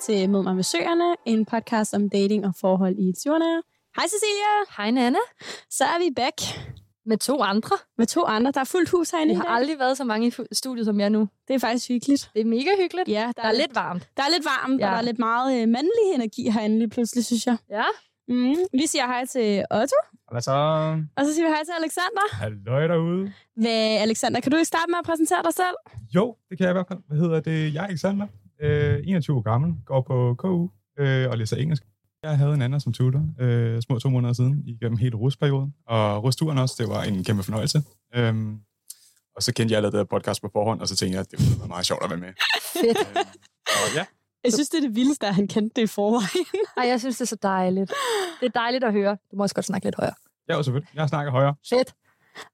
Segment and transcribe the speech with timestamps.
[0.00, 3.62] til Mød mig med søerne, en podcast om dating og forhold i 20'erne.
[3.96, 5.18] Hej Cecilia, Hej Nana.
[5.70, 6.34] så er vi back
[7.06, 7.76] Med to andre.
[7.98, 8.50] med to andre.
[8.52, 11.10] Der er fuldt hus herinde i har aldrig været så mange i studiet som jeg
[11.10, 11.28] nu.
[11.48, 12.30] Det er faktisk hyggeligt.
[12.34, 13.08] Det er mega hyggeligt.
[13.08, 14.08] Ja, Der er lidt varmt.
[14.16, 14.86] der er lidt varmt, ja.
[14.86, 17.56] og der er lidt meget øh, mandlig energi herinde lige pludselig, synes jeg.
[17.70, 17.84] Ja.
[18.28, 18.54] Mm.
[18.72, 19.96] Vi siger hej til Otto,
[20.30, 20.52] Hvad så?
[21.16, 22.24] og så siger vi hej til Alexander.
[22.32, 23.32] Halløj derude.
[23.56, 25.76] Hvad, Alexander, kan du ikke starte med at præsentere dig selv?
[26.14, 26.98] Jo, det kan jeg i hvert fald.
[27.08, 27.74] Hvad hedder det?
[27.74, 28.26] Jeg er Alexander.
[28.62, 29.74] Øh, 21 år gammel.
[29.86, 30.68] Går på KU
[30.98, 31.82] øh, og læser engelsk.
[32.22, 35.74] Jeg havde en anden som tutor øh, små to måneder siden igennem hele rustperioden.
[35.86, 37.82] Og rusturen også, det var en kæmpe fornøjelse.
[38.14, 38.58] Øhm,
[39.36, 41.58] og så kendte jeg allerede podcast på forhånd, og så tænkte jeg, at det ville
[41.58, 42.32] være meget sjovt at være med.
[42.72, 42.98] Fedt.
[42.98, 43.26] Øhm,
[43.66, 44.04] og ja,
[44.44, 46.46] Jeg synes, det er det vildeste, at han kendte det i forvejen.
[46.76, 47.92] Ej, jeg synes, det er så dejligt.
[48.40, 49.12] Det er dejligt at høre.
[49.30, 50.14] Du må også godt snakke lidt højere.
[50.48, 50.90] jeg er selvfølgelig.
[50.94, 51.54] Jeg snakker højere.
[51.70, 51.94] Fedt.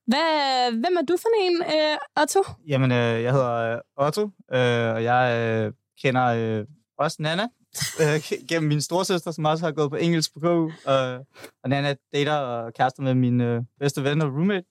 [0.06, 2.42] Hvad, hvem er du for en, øh, Otto?
[2.68, 6.64] Jamen, øh, jeg hedder øh, Otto, øh, og jeg øh, kender øh,
[6.98, 7.42] også Nana
[8.02, 10.66] øh, gennem min storsøster, som også har gået på engelsk på KU.
[10.90, 11.20] Øh,
[11.62, 14.64] og Nana dater og kærester med min øh, bedste ven og roommate.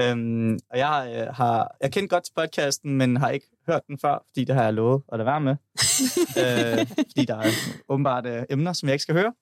[0.00, 3.98] Øhm, og jeg øh, har jeg kendt godt til podcasten, men har ikke hørt den
[3.98, 5.56] før, fordi det har jeg lovet at lade være med.
[6.42, 7.50] øh, fordi der er
[7.88, 9.32] åbenbart øh, emner, som jeg ikke skal høre.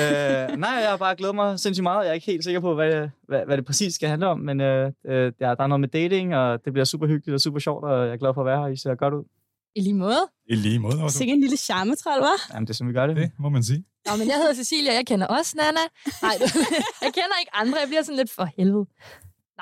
[0.00, 2.04] Øh, nej, jeg har bare glædet mig sindssygt meget.
[2.04, 4.60] Jeg er ikke helt sikker på, hvad, hvad, hvad det præcis skal handle om, men
[4.60, 7.58] øh, øh, der, der er noget med dating, og det bliver super hyggeligt og super
[7.58, 8.66] sjovt, og jeg er glad for at være her.
[8.66, 9.24] I ser godt ud.
[9.74, 10.22] I lige måde.
[10.46, 11.18] I lige måde også.
[11.18, 12.52] Sikke en lille charmetrol, hva'?
[12.54, 13.16] Jamen, det er som vi gør det.
[13.16, 13.84] Det må man sige.
[14.06, 15.80] Nå, men jeg hedder Cecilia, jeg kender også Nana.
[16.22, 16.36] Nej,
[17.04, 17.78] jeg kender ikke andre.
[17.78, 18.86] Jeg bliver sådan lidt for helvede.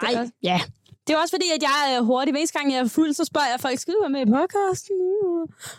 [0.02, 0.60] Nej, Det er, ja.
[1.06, 2.32] Det er også fordi, at jeg er hurtig.
[2.32, 4.30] Hver eneste gang, jeg er fuld, så spørger jeg folk, skal du være med i
[4.36, 4.96] podcasten?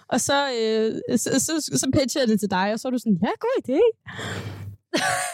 [0.07, 2.97] Og så, øh, så, så, så pitcher jeg det til dig, og så er du
[2.97, 3.79] sådan, ja, god idé.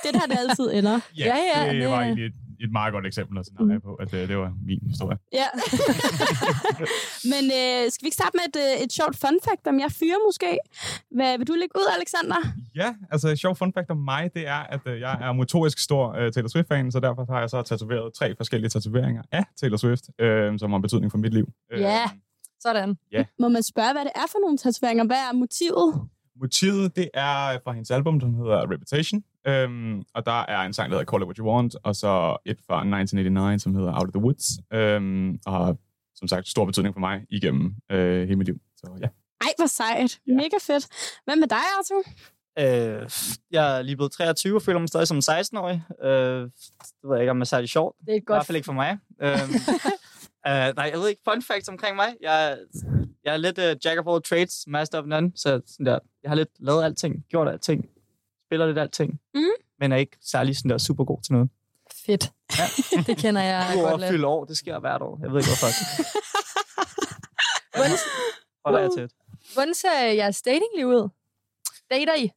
[0.04, 1.00] det er der, det altid ender.
[1.18, 4.14] Ja, ja, det det- var egentlig et, et meget godt eksempel at scenarie på, at
[4.14, 5.18] øh, det var min historie.
[5.34, 5.48] Ja.
[7.34, 9.92] Men øh, skal vi ikke starte med et, øh, et sjovt fun fact om jeg
[9.92, 10.58] fyre måske?
[11.18, 12.36] Hvad vil du lægge ud, Alexander?
[12.76, 15.80] Ja, altså et sjovt fun fact om mig, det er, at øh, jeg er motorisk
[15.80, 19.78] stor øh, Taylor Swift-fan, så derfor har jeg så tatoveret tre forskellige tatoveringer af Taylor
[19.78, 21.48] Swift, øh, som har betydning for mit liv.
[21.72, 22.04] Øh, Ja.
[22.60, 22.98] sådan.
[23.40, 25.06] Må man spørge, hvad det er for nogle tatoveringer?
[25.06, 26.08] Hvad er motivet?
[26.42, 30.92] Motivet, det er fra hendes album, som hedder Reputation, øhm, og der er en sang,
[30.92, 34.08] der hedder Call It What You Want, og så et fra 1989, som hedder Out
[34.08, 35.76] of the Woods, øhm, og har
[36.16, 38.58] som sagt stor betydning for mig igennem øh, hele mit liv.
[38.78, 39.08] Så ja.
[39.42, 40.20] Ej, hvor sejt.
[40.28, 40.34] Ja.
[40.34, 40.88] Mega fedt.
[41.26, 42.04] Hvad med dig, Arthur?
[42.60, 43.10] Øh,
[43.52, 45.84] jeg er lige blevet 23 og føler mig stadig som 16-årig.
[46.04, 46.50] Øh, det
[47.04, 47.96] ved jeg ikke, om det er særlig sjovt.
[48.00, 48.38] Det er et I godt...
[48.38, 48.98] hvert fald ikke for mig.
[49.22, 49.50] øhm,
[50.48, 52.16] uh, nej, jeg ved ikke, fun facts omkring mig.
[52.22, 52.58] Jeg,
[53.24, 55.32] jeg er lidt uh, jack of all trades, master of none.
[55.36, 57.86] Så sådan der, jeg har lidt lavet alting, gjort alting,
[58.46, 59.20] spiller lidt alting.
[59.34, 59.44] Mhm.
[59.80, 61.50] Men er ikke særlig sådan der super god til noget.
[62.06, 62.32] Fedt.
[63.08, 64.12] Det kender jeg Du godt lidt.
[64.12, 65.20] fylde år, det sker hvert år.
[65.22, 65.68] Jeg ved ikke, hvorfor.
[67.76, 67.92] Hvordan,
[68.66, 69.10] Holder jeg til.
[69.54, 71.10] hvordan ser jeres datingliv ud?
[71.92, 72.30] Dater I?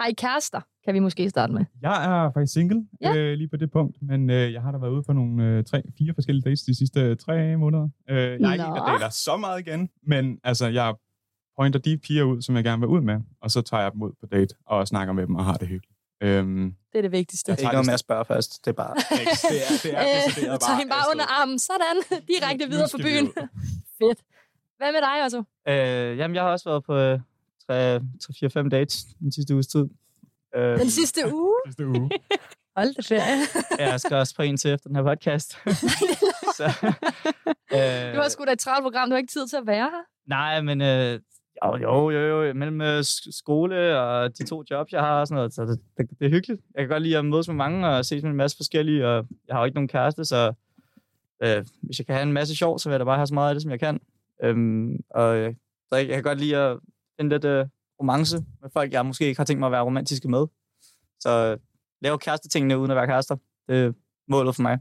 [0.00, 0.60] Har I kærester?
[0.84, 1.64] Kan vi måske starte med.
[1.82, 3.14] Jeg er faktisk single Ja.
[3.16, 5.64] øh, lige på det punkt, men øh, jeg har da været ude på nogle øh,
[5.64, 7.88] tre, fire forskellige dates de sidste øh, tre måneder.
[8.10, 10.94] Øh, jeg er ikke en, der dater så meget igen, men altså, jeg
[11.60, 14.02] pointer de piger ud, som jeg gerne vil ud med, og så tager jeg dem
[14.02, 15.96] ud på date og snakker med dem og har det hyggeligt.
[16.22, 17.50] Øhm, Det er det vigtigste.
[17.52, 18.64] Jeg Ikke noget med at spørge først.
[18.64, 18.94] Det er bare...
[19.50, 21.12] det er, det er, Øh, decideret tag hende bare afsted.
[21.12, 21.58] under armen.
[21.58, 21.96] Sådan.
[22.28, 23.26] Direkte videre på byen.
[23.98, 24.18] Fedt.
[24.78, 25.38] Hvad med dig, Otto?
[25.68, 29.84] Øh, jamen, jeg har også været på øh, 3-4-5 dates den sidste uges tid.
[30.56, 31.54] Øh, Den sidste uge?
[31.66, 32.10] Sidste uge.
[32.76, 33.90] Hold da ferie.
[33.90, 35.50] jeg skal også på en til efter den her podcast.
[36.58, 36.64] så,
[37.74, 39.08] øh, Du har sgu da et travlt program.
[39.08, 40.04] Du har ikke tid til at være her.
[40.26, 41.20] Nej, men øh,
[41.66, 45.36] jo, jo, jo, jo, mellem øh, skole og de to jobs, jeg har og sådan
[45.36, 46.60] noget, så det, det, det er hyggeligt.
[46.74, 49.26] Jeg kan godt lide at mødes med mange og ses med en masse forskellige, og
[49.48, 50.52] jeg har jo ikke nogen kæreste, så
[51.42, 53.34] øh, hvis jeg kan have en masse sjov, så vil jeg da bare have så
[53.34, 54.00] meget af det, som jeg kan.
[54.42, 55.54] Øhm, og øh,
[55.88, 56.78] så jeg, jeg kan godt lide at
[57.20, 57.66] finde lidt øh,
[58.00, 60.46] romance med folk, jeg måske ikke har tænkt mig at være romantiske med.
[61.20, 61.58] Så øh,
[62.02, 63.36] lave kærestetingene uden at være kærester,
[63.68, 63.92] det er
[64.28, 64.78] målet for mig.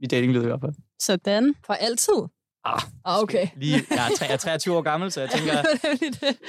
[0.00, 0.74] I datinglivet i hvert fald.
[1.00, 1.54] Sådan.
[1.66, 2.22] For altid?
[2.64, 3.48] Ah, Ah, okay.
[3.56, 5.52] Lige, jeg, er, tre- jeg er 23 år gammel, så jeg tænker.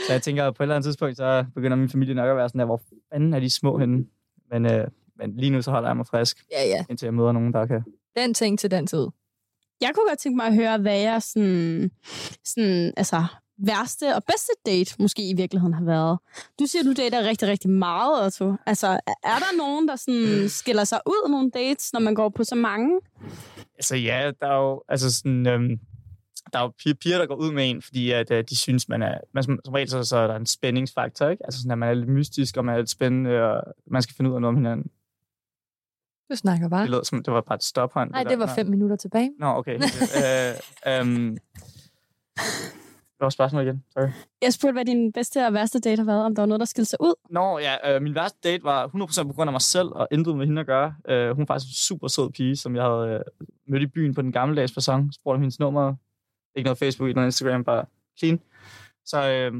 [0.08, 2.50] Så jeg tænker, på et eller andet tidspunkt, så begynder min familie nok at være
[2.50, 2.82] sådan der, hvor
[3.14, 4.06] fanden er de små henne?
[4.52, 4.88] Men, øh,
[5.18, 6.86] men lige nu, så holder jeg mig frisk, Ja, ja.
[6.90, 7.84] indtil jeg møder nogen, der kan.
[8.16, 9.08] Den ting til den tid.
[9.82, 11.92] Jeg kunne godt tænke mig at høre, hvad jeg sådan,
[12.46, 13.24] sådan, altså,
[13.58, 16.20] værste og bedste date måske i virkeligheden har været.
[16.60, 18.56] Du siger, du dater rigtig, rigtig meget, Otto.
[18.66, 22.16] Altså, er er der nogen, der sådan skiller sig ud af nogle dates, når man
[22.16, 23.00] går på så mange?
[23.76, 25.80] Altså ja, der er jo, altså sådan, øhm,
[26.54, 29.02] der er jo piger, der går ud med en, fordi at, øh, de synes, man
[29.02, 29.18] er...
[29.34, 31.46] Man, som, som regel så, så er der en spændingsfaktor, ikke?
[31.46, 34.16] Altså sådan, at man er lidt mystisk, og man er lidt spændende, og man skal
[34.16, 34.92] finde ud af noget om hinanden.
[36.32, 36.82] Du snakker bare.
[36.82, 38.12] Det lød som, det var bare et stophånd.
[38.12, 38.30] Nej, der.
[38.30, 38.54] det var Nå.
[38.54, 39.32] fem minutter tilbage.
[39.40, 39.76] Nå, okay.
[39.76, 41.38] øh, øhm,
[43.22, 43.84] Hvad var spørgsmålet igen?
[43.94, 44.08] Sorry.
[44.42, 46.66] Jeg spurgte, hvad din bedste og værste date har været, om der var noget, der
[46.66, 47.14] skilte sig ud.
[47.30, 50.38] Nå, ja, øh, min værste date var 100% på grund af mig selv, og intet
[50.38, 50.96] med hende at gøre.
[51.10, 53.20] Øh, hun er faktisk en super sød pige, som jeg havde øh,
[53.68, 55.14] mødt i byen på den gammeldags fasong.
[55.14, 55.96] Spurgte om hendes nummer.
[56.56, 57.86] Ikke noget Facebook, ikke noget Instagram, bare
[58.20, 58.40] clean.
[59.06, 59.54] Så øh,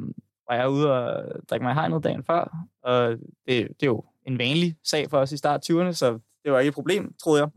[0.50, 3.10] var jeg ude og drikke mig hegnet dagen før, og
[3.48, 6.60] det, det er jo en vanlig sag for os i start 20'erne, så det var
[6.60, 7.50] ikke et problem, troede jeg.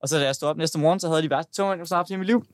[0.00, 2.10] Og så da jeg stod op næste morgen, så havde de værste to jeg snart
[2.10, 2.44] i mit liv.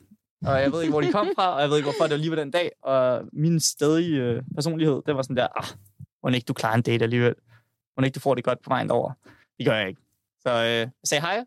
[0.46, 2.16] Og jeg ved ikke, hvor de kom fra, og jeg ved ikke, hvorfor det var
[2.18, 2.70] lige var den dag.
[2.82, 5.64] Og min stedige øh, personlighed, det var sådan der, ah,
[6.22, 7.34] må ikke du klarer en date alligevel.
[7.96, 9.12] Må ikke du får det godt på vejen over.
[9.58, 10.00] Det gør jeg ikke.
[10.40, 11.44] Så øh, jeg sagde hej,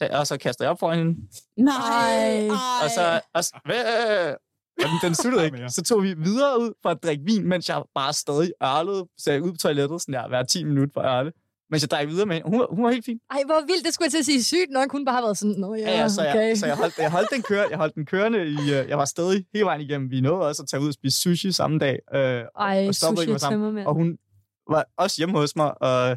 [0.00, 1.16] og så kastede jeg op for hende.
[1.56, 2.48] Nej.
[2.84, 4.34] Og så, og så øh,
[4.84, 5.68] og den, den sluttede ikke.
[5.68, 9.06] Så tog vi videre ud for at drikke vin, mens jeg bare stadig ørlede.
[9.18, 11.32] Så jeg ud på toilettet sådan der, hver 10 minutter for ørle.
[11.70, 12.48] Mens jeg drak videre med hende.
[12.50, 13.18] Hun, var- hun var helt fin.
[13.30, 13.84] Ej, hvor vildt.
[13.84, 14.92] Det skulle jeg til at sige sygt nok.
[14.92, 16.48] Hun bare har været sådan, nå ja, Ja, så, okay.
[16.48, 18.56] jeg, så jeg, holdt, jeg, holdt den køre, jeg holdt den kørende i...
[18.56, 20.10] øh, Jeg var stadig hele vejen igennem.
[20.10, 21.98] Vi nåede også at tage ud og spise sushi samme dag.
[22.14, 22.20] Øh,
[22.58, 23.86] Ej, og sushi med sammen.
[23.86, 24.18] og hun
[24.70, 26.10] var også hjemme hos mig og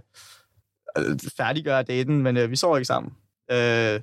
[0.97, 3.11] øh, færdiggør daten, men øh, vi sov ikke sammen.
[3.51, 4.01] Øh,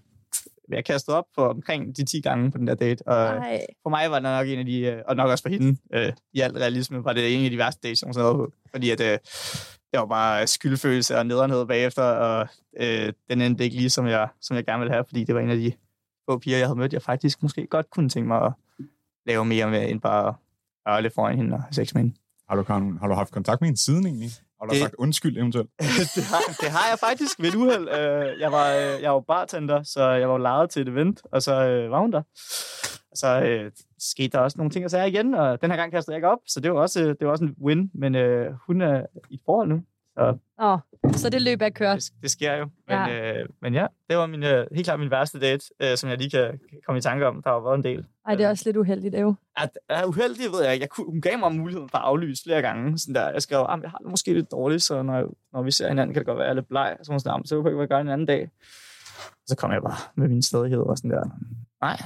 [0.69, 3.67] jeg kastede op for omkring de 10 gange på den der date, og Ej.
[3.83, 6.13] for mig var det nok en af de, øh, og nok også for hende, øh,
[6.33, 8.53] i alt realisme, var det en af de værste dates, jeg nogensinde på.
[8.71, 9.19] Fordi at, øh,
[9.93, 12.49] det var bare skyldfølelse og nederenhed bagefter, og
[12.81, 15.41] øh, den endte ikke lige, som jeg, som jeg gerne ville have, fordi det var
[15.41, 15.73] en af de
[16.31, 18.53] få piger, jeg havde mødt, jeg faktisk måske godt kunne tænke mig at
[19.27, 20.35] lave mere med, end bare
[20.87, 22.17] at ørle foran hende og sex med hende.
[22.49, 22.63] Har du,
[23.01, 24.31] har du haft kontakt med hende siden egentlig?
[24.61, 25.71] Har du Det- sagt undskyld eventuelt?
[26.17, 27.89] det, har, det har jeg faktisk ved et uheld.
[27.89, 31.43] Øh, Jeg var, øh, jeg var bartender, så jeg var lejet til et event, og
[31.43, 32.23] så øh, var hun der.
[33.15, 36.15] Så øh, skete der også nogle ting og sager igen, og den her gang kastede
[36.15, 38.81] jeg ikke op, så det var også, det var også en win, men øh, hun
[38.81, 39.81] er i et forhold nu.
[40.19, 40.79] Så Åh,
[41.13, 41.97] så det løb er kørt.
[41.97, 42.65] det, det sker jo.
[42.89, 43.33] Men Ja.
[43.41, 46.19] øh, men ja det var min, øh, helt klart min værste date, øh, som jeg
[46.19, 47.43] lige kan, komme i tanke om.
[47.43, 48.05] Der har jo været en del.
[48.27, 49.35] Ej, det er også lidt uheldigt, Ev.
[49.57, 50.83] At, er uheldig, ved jeg ikke.
[50.83, 52.99] Jeg kunne, hun gav mig muligheden for at aflyse flere gange.
[52.99, 55.63] Sådan der, jeg skrev, at jeg har det måske lidt dårligt, så når, jeg, når
[55.63, 56.97] vi ser hinanden, kan det godt være, at jeg er lidt bleg.
[57.03, 58.51] Så hun sådan, "Ah, så kan jeg gøre en anden dag.
[59.47, 61.25] Så kom jeg bare med min stedighed og sådan der.
[61.81, 61.97] Nej,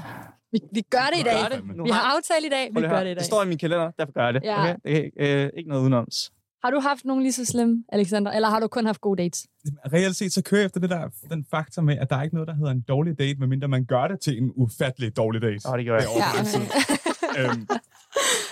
[0.53, 1.33] Vi, vi gør det i dag.
[1.51, 1.85] gør det.
[1.85, 3.17] Vi har aftalt i dag, vi at gør det i dag.
[3.17, 4.43] Det står i min kalender, derfor gør jeg det.
[4.45, 4.61] Ja.
[4.63, 4.77] Okay?
[4.85, 6.33] Det er øh, ikke noget udenoms.
[6.65, 8.31] Har du haft nogen lige så slemme, Alexander?
[8.31, 9.47] Eller har du kun haft gode dates?
[9.93, 12.35] Reelt set, så kører jeg efter det der, den faktor med, at der er ikke
[12.35, 15.69] noget, der hedder en dårlig date, medmindre man gør det til en ufattelig dårlig date.
[15.69, 16.01] Åh, det jeg.
[16.01, 16.65] Det over på den side.
[17.39, 17.69] øhm,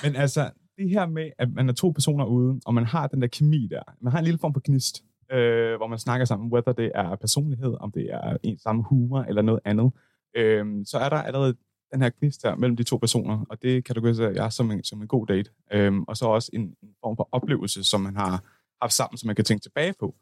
[0.05, 3.23] men altså, det her med, at man er to personer ude, og man har den
[3.23, 5.03] der kemi der, man har en lille form for gnist,
[5.33, 9.23] øh, hvor man snakker sammen, whether det er personlighed, om det er en samme humor
[9.23, 9.93] eller noget andet,
[10.37, 11.55] øhm, så er der allerede
[11.93, 15.03] den her gnist her mellem de to personer, og det kategoriserer jeg som en, som
[15.03, 15.51] en god date.
[15.73, 18.45] Øhm, og så også en, en form for oplevelse, som man har
[18.83, 20.15] haft sammen, som man kan tænke tilbage på.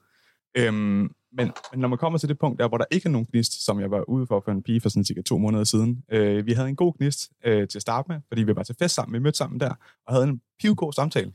[0.55, 3.27] Øhm, men, men når man kommer til det punkt der, hvor der ikke er nogen
[3.27, 6.05] gnist, som jeg var ude for for en pige for sådan cirka to måneder siden.
[6.13, 8.77] Øh, vi havde en god gnist øh, til at starte med, fordi vi var til
[8.79, 9.75] fest sammen, vi mødte sammen der,
[10.07, 11.33] og havde en pivgod samtale,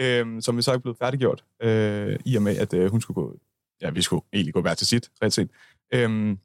[0.00, 3.14] øh, som vi så ikke blev færdiggjort, øh, i og med, at øh, hun skulle
[3.14, 3.36] gå,
[3.80, 5.50] ja, vi skulle egentlig gå hver til sit, ret set.
[5.94, 6.36] Øh,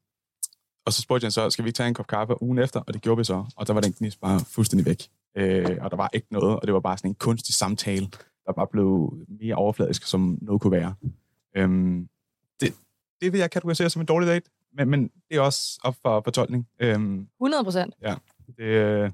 [0.87, 2.79] og så spurgte jeg så, skal vi ikke tage en kop kaffe ugen efter?
[2.79, 5.03] Og det gjorde vi så, og der var den gnist bare fuldstændig væk.
[5.35, 8.07] Øh, og der var ikke noget, og det var bare sådan en kunstig samtale,
[8.45, 10.93] der bare blev mere overfladisk, som noget kunne være.
[11.55, 12.09] Øhm,
[12.61, 12.73] det,
[13.21, 16.21] det vil jeg kategorisere som en dårlig date, men, men det er også op for
[16.23, 16.67] fortolkning.
[16.79, 17.93] Øhm, 100 procent.
[18.57, 19.11] det, øh,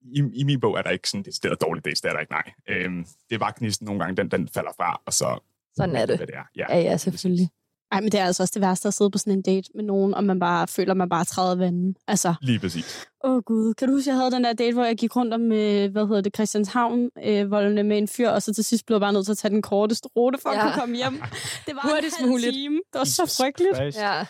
[0.00, 2.20] i, I min bog er der ikke sådan det stedet dårlig dates, det er der
[2.20, 2.52] ikke, nej.
[2.68, 5.38] Øhm, det er bare gnisten nogle gange, den, den falder fra, og så...
[5.76, 6.16] Sådan er det.
[6.16, 6.44] Hvad det er.
[6.56, 6.66] Ja.
[6.76, 7.48] Ja, ja, selvfølgelig.
[7.92, 9.84] Ej, men det er altså også det værste at sidde på sådan en date med
[9.84, 11.96] nogen, og man bare føler, man bare træder vandet.
[12.08, 13.06] Altså, Lige præcis.
[13.24, 13.74] åh oh gud.
[13.74, 16.06] Kan du huske, jeg havde den der date, hvor jeg gik rundt om, øh, hvad
[16.06, 19.12] hedder det, Christianshavn, øh, voldene med en fyr, og så til sidst blev jeg bare
[19.12, 20.62] nødt til at tage den korteste rute for at Ja.
[20.62, 21.22] kunne komme hjem.
[21.66, 22.52] Det var Hurtigst en halv muligt.
[22.52, 22.74] time.
[22.92, 23.76] Det var så Jesus frygteligt.
[23.76, 23.98] Christ.
[23.98, 24.24] Ja.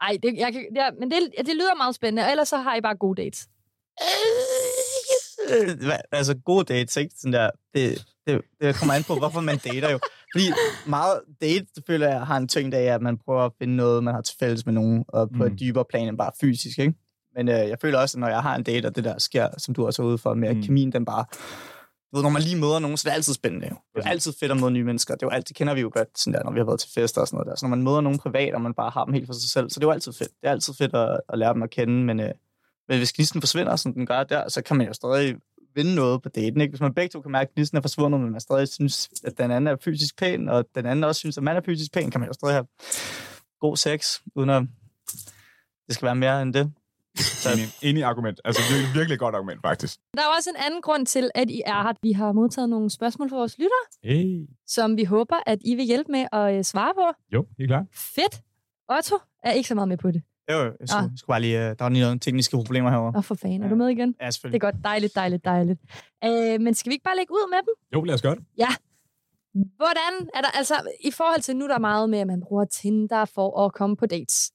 [0.00, 2.76] Ej, det, jeg kan, ja, men det, det lyder meget spændende, og ellers så har
[2.76, 3.46] I bare gode dates.
[5.50, 5.76] Øh,
[6.12, 7.14] altså, gode dates, ikke?
[7.18, 9.98] Sådan der, det, det, det kommer an på, hvorfor man dater jo.
[10.34, 10.44] Fordi
[10.86, 14.14] meget date, føler jeg, har en tyngde af, at man prøver at finde noget, man
[14.14, 15.52] har til fælles med nogen, og på Mm.
[15.52, 16.94] et dybere plan end bare fysisk, ikke?
[17.36, 19.48] Men øh, jeg føler også, at når jeg har en date, og det der sker,
[19.58, 20.62] som du også er ude for, med at Mm.
[20.62, 21.24] kemien, den bare...
[22.12, 23.66] Du ved, når man lige møder nogen, så er det altid spændende.
[23.70, 23.76] Jo.
[23.96, 25.14] Det er altid fedt at møde nye mennesker.
[25.14, 26.80] Det, er jo altid, det kender vi jo godt, sådan der, når vi har været
[26.80, 27.56] til fester og sådan noget der.
[27.56, 29.70] Så når man møder nogen privat, og man bare har dem helt for sig selv,
[29.70, 30.30] så det er jo altid fedt.
[30.40, 32.30] Det er altid fedt at, at lære dem at kende, men, øh,
[32.88, 35.36] men hvis gnisten forsvinder, som den gør der, så kan man jo stadig
[35.74, 36.60] vinde noget på daten.
[36.60, 36.70] Ikke?
[36.72, 39.38] Hvis man begge to kan mærke, at gnisten er forsvundet, men man stadig synes, at
[39.38, 42.10] den anden er fysisk pæn, og den anden også synes, at man er fysisk pæn,
[42.10, 42.66] kan man jo stadig have
[43.60, 44.62] god sex, uden at
[45.86, 46.72] det skal være mere end det.
[47.52, 48.40] Enig, enig argument.
[48.44, 49.98] Altså virkelig, virkelig godt argument, faktisk.
[50.14, 51.92] Der er også en anden grund til, at I er her.
[52.02, 54.46] Vi har modtaget nogle spørgsmål fra vores lyttere, Hey.
[54.66, 57.20] som vi håber, at I vil hjælpe med at øh, svare på.
[57.32, 57.86] Jo, helt klart.
[57.94, 58.42] Fedt.
[58.98, 60.22] Otto er ikke så meget med på det.
[60.50, 61.10] Jo, jo, jeg skulle, Ah.
[61.16, 63.18] skulle bare lige, øh, der var lige nogle tekniske problemer herovre.
[63.18, 63.62] Åh, for fanden.
[63.62, 63.70] Er Ja.
[63.70, 63.98] du med igen?
[63.98, 64.60] Ja, Det er selvfølgelig.
[64.60, 64.74] godt.
[64.84, 65.80] Dejligt, dejligt, dejligt.
[66.24, 67.74] Øh, men skal vi ikke bare lægge ud med dem?
[67.94, 68.44] Jo, lad os gøre det.
[69.76, 72.64] Hvordan er der, altså, i forhold til nu, der er meget med, at man bruger
[72.64, 74.52] Tinder for at komme på dates,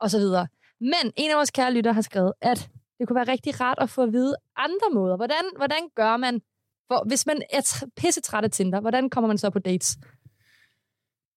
[0.00, 0.46] og så videre.
[0.80, 3.90] Men en af vores kære lytter har skrevet, at det kunne være rigtig rart at
[3.90, 5.16] få at vide andre måder.
[5.16, 6.40] Hvordan, hvordan gør man,
[6.88, 9.96] for, hvis man er tr- pissetræt af Tinder, hvordan kommer man så på dates?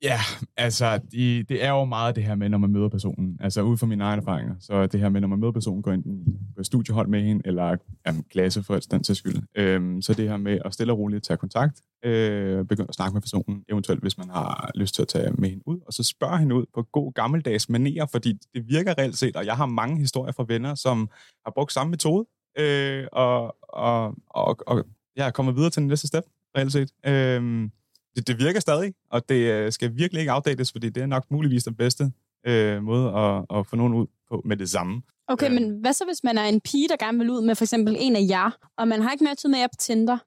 [0.03, 0.19] Ja,
[0.57, 3.37] altså, de, det er jo meget det her med, når man møder personen.
[3.39, 4.55] Altså, ud fra mine egne erfaringer.
[4.59, 7.77] Så det her med, når man møder personen, går enten på studiehold med hende, eller
[8.07, 9.35] jamen, klasse for den til skyld.
[9.55, 13.13] Øhm, så det her med at stille og roligt tage kontakt, øh, begynde at snakke
[13.13, 16.03] med personen, eventuelt hvis man har lyst til at tage med hende ud, og så
[16.03, 19.65] spørge hende ud på god gammeldags manerer, fordi det virker reelt set, og jeg har
[19.65, 21.09] mange historier fra venner, som
[21.45, 22.25] har brugt samme metode,
[22.59, 26.23] øh, og, og, og, og jeg er kommet videre til den næste step,
[26.57, 26.91] reelt set.
[27.05, 27.69] Øh,
[28.15, 31.25] det, det virker stadig, og det øh, skal virkelig ikke afdates, fordi det er nok
[31.31, 32.11] muligvis den bedste
[32.47, 35.01] øh, måde at, at få nogen ud på med det samme.
[35.27, 35.59] Okay, Ja.
[35.59, 37.95] men hvad så, hvis man er en pige, der gerne vil ud med for eksempel
[37.99, 40.17] en af jer, og man har ikke matchet med jer på Tinder?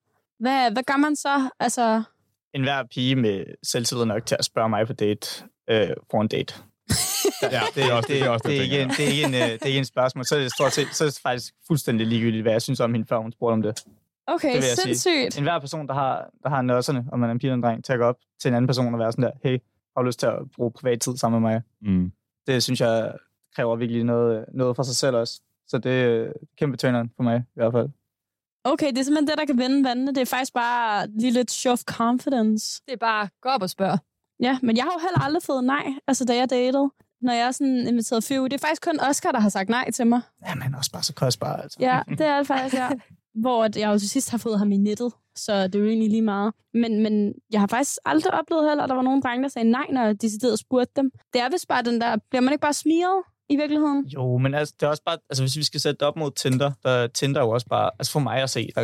[0.40, 1.48] Hvad, hvad gør man så?
[1.60, 2.02] Altså,
[2.54, 6.28] En hver pige med selvtillid nok til at spørge mig på date, øh, for en
[6.28, 6.54] date.
[7.42, 9.22] Ja, det er også det, det, er også det, er ikke en, det, er ikke
[9.24, 10.24] en, øh, det er ikke en spørgsmål.
[10.24, 12.92] Så er det stort set, så er det faktisk fuldstændig ligegyldigt, hvad jeg synes om
[12.94, 13.84] hende, før hun spurgte om det.
[14.26, 14.94] Okay, Det jeg sige.
[14.96, 15.38] sindssygt.
[15.38, 17.62] En hver person, der har, der har nødserne, om man er en pige eller en
[17.62, 19.58] dreng, til at gå op til en anden person og være sådan der, hey,
[19.96, 21.62] har du lyst til at bruge privat tid sammen med mig?
[21.82, 22.12] Mm.
[22.46, 23.14] Det synes jeg
[23.56, 25.40] kræver virkelig noget, noget for sig selv også.
[25.68, 27.88] Så det er kæmpe tønderen for mig i hvert fald.
[28.64, 30.14] Okay, det er simpelthen det, der kan vende vandene.
[30.14, 32.82] Det er faktisk bare lige lidt show of confidence.
[32.86, 33.98] Det er bare, gå op og spørg.
[34.40, 36.90] Ja, men jeg har jo heller aldrig fået nej, altså da jeg datede.
[37.20, 38.42] Når jeg er sådan inviteret fyr.
[38.42, 40.20] Det er faktisk kun Oscar, der har sagt nej til mig.
[40.46, 41.78] Ja, men også bare så kostbar, altså.
[41.80, 42.88] Ja, det er det faktisk, ja.
[43.34, 46.10] Hvor jeg jo til sidst har fået ham i nettet, så det er jo egentlig
[46.10, 46.52] lige meget.
[46.74, 49.70] Men, men jeg har faktisk aldrig oplevet heller, at der var nogen drenge, der sagde
[49.70, 51.10] nej, når jeg decideret spurgte dem.
[51.32, 54.06] Det er vist bare den der, bliver man ikke bare smiret i virkeligheden?
[54.06, 56.30] Jo, men altså, det er også bare, altså hvis vi skal sætte det op mod
[56.30, 58.82] Tinder, der Tinder er jo også bare, altså for mig at se, der,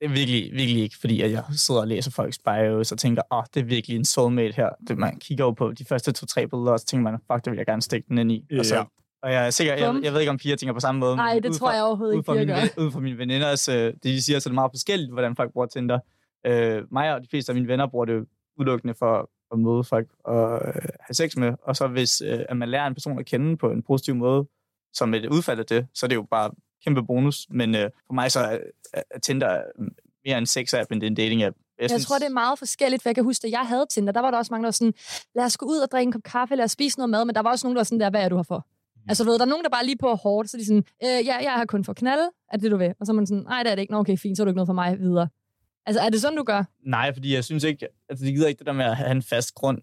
[0.00, 3.22] det er virkelig, virkelig ikke, fordi at jeg sidder og læser folks bios og tænker,
[3.30, 4.68] åh, oh, det er virkelig en soulmate her.
[4.88, 7.50] Det, man kigger jo på de første to-tre billeder, og så tænker man, fuck, det
[7.50, 8.44] vil jeg gerne stikke den ind i.
[8.58, 8.84] Og, så, Ja.
[9.22, 11.16] Og jeg er sikker, jeg, jeg, ved ikke, om piger tænker på samme måde.
[11.16, 12.82] Nej, det ud tror fra- jeg overhovedet ikke, fra, mine, gør.
[12.84, 15.52] ud fra mine veninders, øh, det de siger, så er det meget forskelligt, hvordan folk
[15.52, 15.98] bruger Tinder.
[16.46, 20.08] Øh, mig og de fleste af mine venner bruger det udelukkende for at møde folk
[20.24, 21.54] og øh, have sex med.
[21.62, 24.46] Og så hvis øh, at man lærer en person at kende på en positiv måde,
[24.94, 26.50] som et udfald af det, så er det jo bare
[26.84, 27.46] kæmpe bonus.
[27.50, 28.58] Men øh, for mig så er,
[28.94, 29.62] er Tinder
[30.24, 31.56] mere en sex-app, end det er en dating-app.
[31.80, 34.12] Jeg, jeg tror, det er meget forskelligt, for jeg kan huske, at jeg havde Tinder,
[34.12, 34.94] der var der også mange, der var sådan,
[35.34, 37.34] lad os gå ud og drikke en kop kaffe, lad os spise noget mad, men
[37.34, 38.66] der var også nogen, der var sådan der, hvad er du her for?
[39.08, 41.36] Altså, ved, der er nogen, der bare lige på hårdt, så de sådan, øh, ja,
[41.36, 42.94] jeg er her kun for knalde, er det, du vil?
[43.00, 43.92] Og så er man sådan, nej, det er det ikke.
[43.92, 45.28] Nå, okay, fint, så er du ikke noget for mig videre.
[45.86, 46.64] Altså, er det sådan, du gør?
[46.86, 49.22] Nej, fordi jeg synes ikke, altså de gider ikke det der med at have en
[49.22, 49.78] fast grund.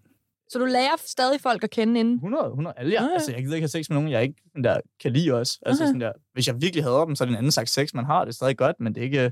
[0.48, 2.14] Så du lærer stadig folk at kende inden?
[2.14, 3.12] 100, 100, alle jeg, Ja, ja.
[3.12, 5.58] altså jeg gider ikke have sex med nogen, jeg ikke der, kan lide også.
[5.66, 5.88] Altså Okay.
[5.88, 8.04] sådan der, hvis jeg virkelig hader dem, så er det en anden slags sex, man
[8.04, 8.24] har.
[8.24, 9.24] Det er stadig godt, men det er ikke,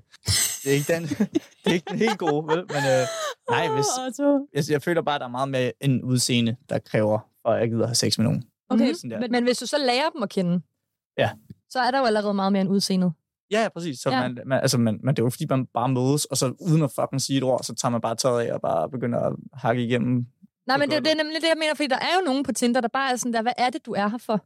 [0.64, 1.02] det er ikke den,
[1.64, 2.56] det er ikke den helt gode, vel?
[2.56, 3.06] Men øh,
[3.50, 4.48] nej, hvis, Otto.
[4.54, 7.60] jeg, jeg føler bare, at der er meget med en udseende, der kræver, for at
[7.60, 8.44] jeg gider have sex med nogen.
[8.70, 8.92] Okay.
[8.94, 9.20] Sådan der.
[9.20, 10.60] Men, men hvis du så lærer dem at kende,
[11.18, 11.30] Ja.
[11.70, 13.12] så er der jo allerede meget mere end udseendet.
[13.50, 13.98] Ja, ja, præcis.
[13.98, 14.16] Så Ja.
[14.16, 14.22] ja.
[14.28, 16.82] Man, man, altså, man, man, det er jo fordi, man bare mødes, og så uden
[16.82, 19.32] at fucking sige et ord, så tager man bare tøjet af og bare begynder at
[19.52, 20.26] hakke igennem.
[20.66, 22.52] Nej, men det, det er nemlig det, jeg mener, fordi der er jo nogen på
[22.52, 24.44] Tinder, der bare er sådan der, hvad er det, du er her for?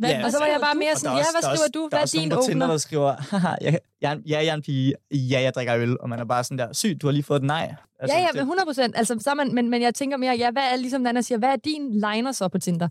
[0.00, 0.24] Hvad, Ja.
[0.24, 1.70] Og så var jeg bare mere der sådan, er ja, hvad der er skriver også-
[1.74, 1.82] du?
[1.82, 2.72] Der Hvad er er også din nogen på Tinder, åbner?
[2.74, 6.08] der skriver, haha, jeg, jeg, jeg, jeg er en pige, ja, jeg drikker øl, og
[6.08, 7.74] man er bare sådan der, sygt, du har lige fået et nej.
[8.00, 8.96] Altså, Ja, ja, men 100 procent.
[8.96, 11.38] Altså, så er man, men, men jeg tænker mere, ja, hvad er, ligesom Nana siger,
[11.38, 12.88] hvad er din liner så på Tinder?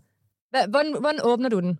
[0.50, 1.78] Hvordan, hvordan åbner du den?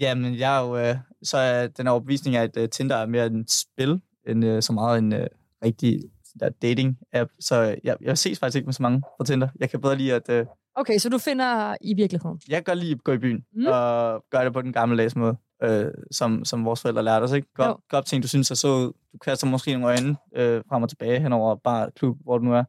[0.00, 3.06] Ja, men jeg er jo, øh, så er den overbevisning af, at øh, Tinder er
[3.06, 5.26] mere et spil, end øh, så meget en øh,
[5.64, 6.02] rigtig
[6.40, 7.36] der dating-app.
[7.40, 9.48] Så øh, jeg, jeg ses faktisk ikke med så mange på Tinder.
[9.60, 10.46] Jeg kan bedre lide, at øh,
[10.78, 12.40] Okay, så du finder i virkeligheden.
[12.48, 13.66] jeg kan godt lide at gå i byen, Mm.
[13.66, 17.32] og gøre det på den gamle måde, øh, som, som vores forældre lærte os.
[17.32, 17.48] Ikke?
[17.54, 17.68] Gå, Jo.
[17.70, 18.92] op- gå op til en, du synes er så ud.
[19.12, 22.44] Du kaster måske nogle øjne øh, frem og tilbage hen over bare klub, hvor du
[22.44, 22.64] nu er.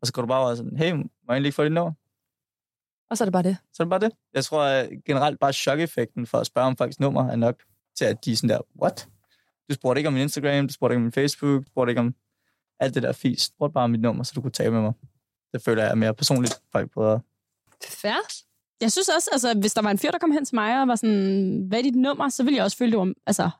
[0.00, 1.72] Og så går du bare over og sådan, hey, må jeg egentlig ikke få dit
[1.72, 1.92] nummer?
[3.14, 3.56] Og så er det bare det.
[3.72, 4.12] Så er det bare det.
[4.34, 7.62] Jeg tror at generelt bare chok-effekten for at spørge om folks nummer er nok
[7.98, 9.08] til, at de er sådan der, what?
[9.68, 12.00] Du spurgte ikke om min Instagram, du spurgte ikke om min Facebook, du spurgte ikke
[12.00, 12.14] om
[12.80, 13.50] alt det der fisk.
[13.50, 14.92] Du spurgte bare om mit nummer, så du kunne tale med mig.
[15.52, 17.18] Det føler jeg er mere personligt, folk prøver.
[17.84, 18.44] Fair.
[18.80, 20.88] Jeg synes også, altså, hvis der var en fyr, der kom hen til mig og
[20.88, 22.28] var sådan, hvad er dit nummer?
[22.28, 23.50] Så ville jeg også føle det var, altså,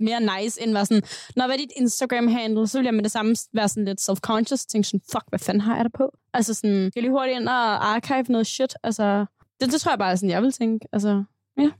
[0.00, 1.02] mere nice, end var sådan,
[1.36, 2.66] når hvad er dit Instagram-handle?
[2.66, 5.60] Så vil jeg med det samme være sådan lidt self-conscious, tænke sådan, fuck, hvad fanden
[5.60, 6.18] har jeg der på?
[6.34, 8.74] Altså sådan, skal jeg lige hurtigt ind og archive noget shit?
[8.82, 9.26] Altså,
[9.60, 10.88] det, det tror jeg bare er sådan, jeg vil tænke.
[10.92, 11.24] Altså,
[11.58, 11.70] ja.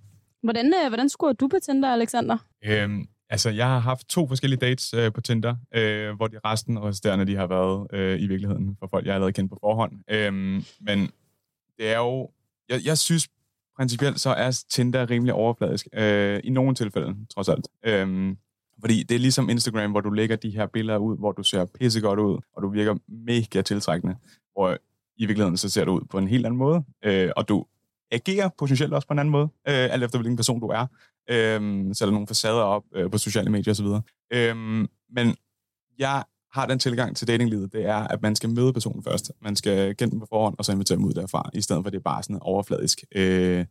[0.43, 2.37] Hvordan, øh, hvordan scorer du på Tinder, Alexander?
[2.65, 6.77] Øhm, altså, jeg har haft to forskellige dates øh, på Tinder, øh, hvor de resten
[6.77, 9.93] og resterende, de har været øh, i virkeligheden for folk, jeg allerede kendt på forhånd.
[10.11, 11.11] Øhm, men
[11.79, 12.31] det er jo...
[12.69, 13.29] Jeg, jeg synes
[13.77, 15.87] principielt så er Tinder rimelig overfladisk.
[15.93, 17.69] Øh, I nogle tilfælde, trods alt.
[17.85, 18.37] Øh,
[18.81, 21.65] fordi det er ligesom Instagram, hvor du lægger de her billeder ud, hvor du ser
[21.65, 24.17] pissegodt ud, og du virker mega tiltrækkende.
[24.53, 24.77] Hvor
[25.17, 27.67] i virkeligheden så ser du ud på en helt anden måde, øh, og du
[28.13, 30.87] agerer potentielt også på en anden måde, øh, alt efter hvilken person du er.
[31.31, 33.87] Øh, sætter nogle facader op øh, på sociale medier osv.
[34.33, 34.57] Øh,
[35.11, 35.37] men
[35.99, 39.33] jeg har den tilgang til datinglivet, det er, at man skal møde personen først.
[39.43, 41.87] Man skal kende den på forhånd, og så invitere dem ud derfra, i stedet for
[41.87, 43.67] at det er bare sådan overfladisk øh,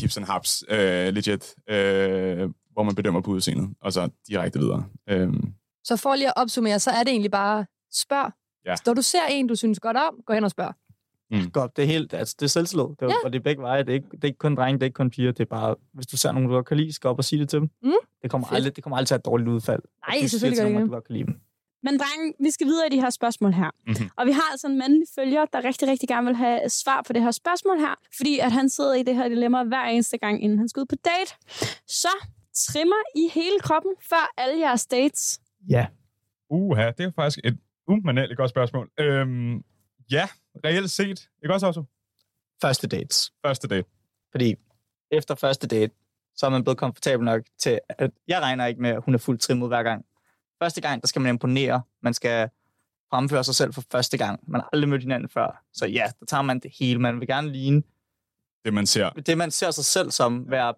[0.00, 4.84] hips and haps, øh, legit, øh, hvor man bedømmer på udseendet, og så direkte videre.
[5.08, 5.32] Øh,
[5.84, 8.32] Så for lige at opsummere, så er det egentlig bare spørg.
[8.66, 8.74] Ja.
[8.86, 10.74] Når du ser en, du synes godt om, gå hen og spørg.
[11.52, 13.14] Godt, det er helt, altså det er selvtillid, det er, Ja.
[13.24, 13.80] og det er begge veje.
[13.82, 15.44] Det er, ikke, det er ikke kun drenge, det er ikke kun piger, det er
[15.44, 17.58] bare, hvis du ser nogen, du godt kan lide, skal op og sige det til
[17.60, 17.70] dem.
[17.82, 17.92] Mm.
[18.22, 18.56] Det kommer Fedt.
[18.56, 19.82] aldrig, det kommer aldrig til at have et dårligt udfald.
[20.08, 21.40] Nej, du selvfølgelig siger til at du godt kan lide dem.
[21.82, 23.70] Men drenge, vi skal videre i de her spørgsmål her.
[23.86, 24.10] Mhm.
[24.16, 27.12] Og vi har altså en mandlig følger, der rigtig, rigtig gerne vil have svar på
[27.12, 30.42] det her spørgsmål her, fordi at han sidder i det her dilemma hver eneste gang,
[30.44, 31.32] inden han skal ud på date.
[31.86, 32.08] Så
[32.54, 35.40] trimmer I hele kroppen før alle jeres dates?
[35.70, 35.86] Ja.
[36.50, 38.90] Uha, det er faktisk et umanerligt godt spørgsmål.
[39.00, 39.62] Øhm,
[40.10, 40.28] ja,
[40.64, 41.28] reelt set.
[41.42, 41.84] Ikke også, Otto?
[42.62, 43.32] Første dates.
[43.46, 43.88] Første date.
[44.30, 44.54] Fordi
[45.10, 45.94] efter første date,
[46.36, 49.18] så er man blevet komfortabel nok til, at jeg regner ikke med, at hun er
[49.18, 50.04] fuldt trimmet hver gang.
[50.62, 51.82] Første gang, der skal man imponere.
[52.02, 52.48] Man skal
[53.10, 54.40] fremføre sig selv for første gang.
[54.50, 55.62] Man har aldrig mødt hinanden før.
[55.72, 56.98] Så ja, der tager man det hele.
[57.00, 57.82] Man vil gerne ligne
[58.64, 59.10] Det, man ser.
[59.10, 60.74] det, man ser sig selv som være,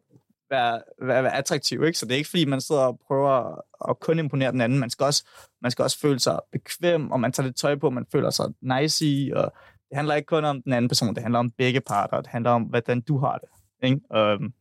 [0.51, 1.85] være, være, være attraktiv.
[1.85, 1.99] Ikke?
[1.99, 4.79] Så det er ikke, fordi man sidder og prøver at, at kun imponere den anden.
[4.79, 5.25] Man skal, også,
[5.63, 8.47] man skal også føle sig bekvem, og man tager lidt tøj på, man føler sig
[8.61, 9.31] nice i.
[9.33, 9.53] Og
[9.89, 12.17] det handler ikke kun om den anden person, det handler om begge parter.
[12.21, 13.49] Det handler om, hvordan du har det.
[13.89, 14.01] Ikke?
[14.17, 14.53] Um,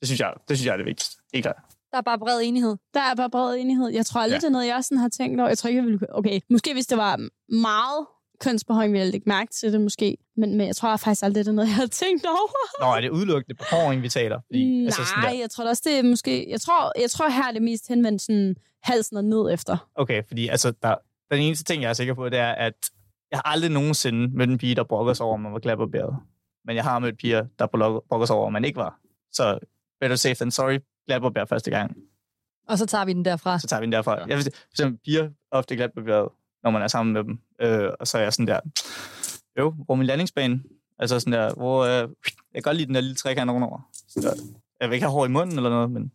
[0.00, 1.16] det, synes jeg, det synes jeg er det vigtigste.
[1.32, 1.56] Ikke klart.
[1.90, 2.76] Der er bare bred enighed.
[2.94, 3.88] Der er bare bred enighed.
[3.88, 4.36] Jeg tror aldrig, Ja.
[4.36, 4.40] ja.
[4.40, 5.48] det er noget, jeg sådan har tænkt over.
[5.48, 6.16] Jeg tror ikke, jeg ville...
[6.16, 7.16] Okay, måske hvis det var
[7.52, 8.06] meget
[8.40, 10.16] kønsbehøjning, ville jeg lægge mærke til det måske.
[10.36, 12.84] Men, men jeg tror faktisk aldrig, det er noget, jeg har tænkt over.
[12.86, 14.40] Nå, er det udelukkende behåring, vi taler?
[14.46, 16.50] Fordi, Nej, altså sådan der, jeg tror også, det er måske...
[16.50, 19.88] Jeg tror, jeg tror her er det mest henvendt sådan halsen og ned efter.
[19.94, 20.94] okay, fordi altså, der,
[21.30, 22.74] den eneste ting, jeg er sikker på, det er, at
[23.30, 26.16] jeg har aldrig nogensinde mødt en pige, der brokker sig over, om man var glatbarberet.
[26.64, 27.66] Men jeg har mødt piger, der
[28.08, 28.98] brokker sig over, om man ikke var.
[29.32, 29.58] Så
[30.00, 30.78] better safe than sorry.
[31.06, 31.96] Glatbarberet første gang.
[32.68, 33.58] Og så tager vi den derfra.
[33.58, 34.18] Så tager vi den derfra.
[34.18, 34.26] Ja.
[34.26, 36.28] Jeg vil, sige, for eksempel piger er ofte glatbarberet,
[36.64, 37.38] når man er sammen med dem.
[37.60, 38.60] Øh, og så er jeg sådan der,
[39.58, 40.60] jo, hvor min landingsbane?
[40.98, 42.08] Altså sådan der, hvor, øh, jeg
[42.54, 43.88] kan godt lide den der lille trekant ovenover.
[43.92, 44.32] Så der,
[44.80, 46.12] jeg vil ikke have hår i munden eller noget, men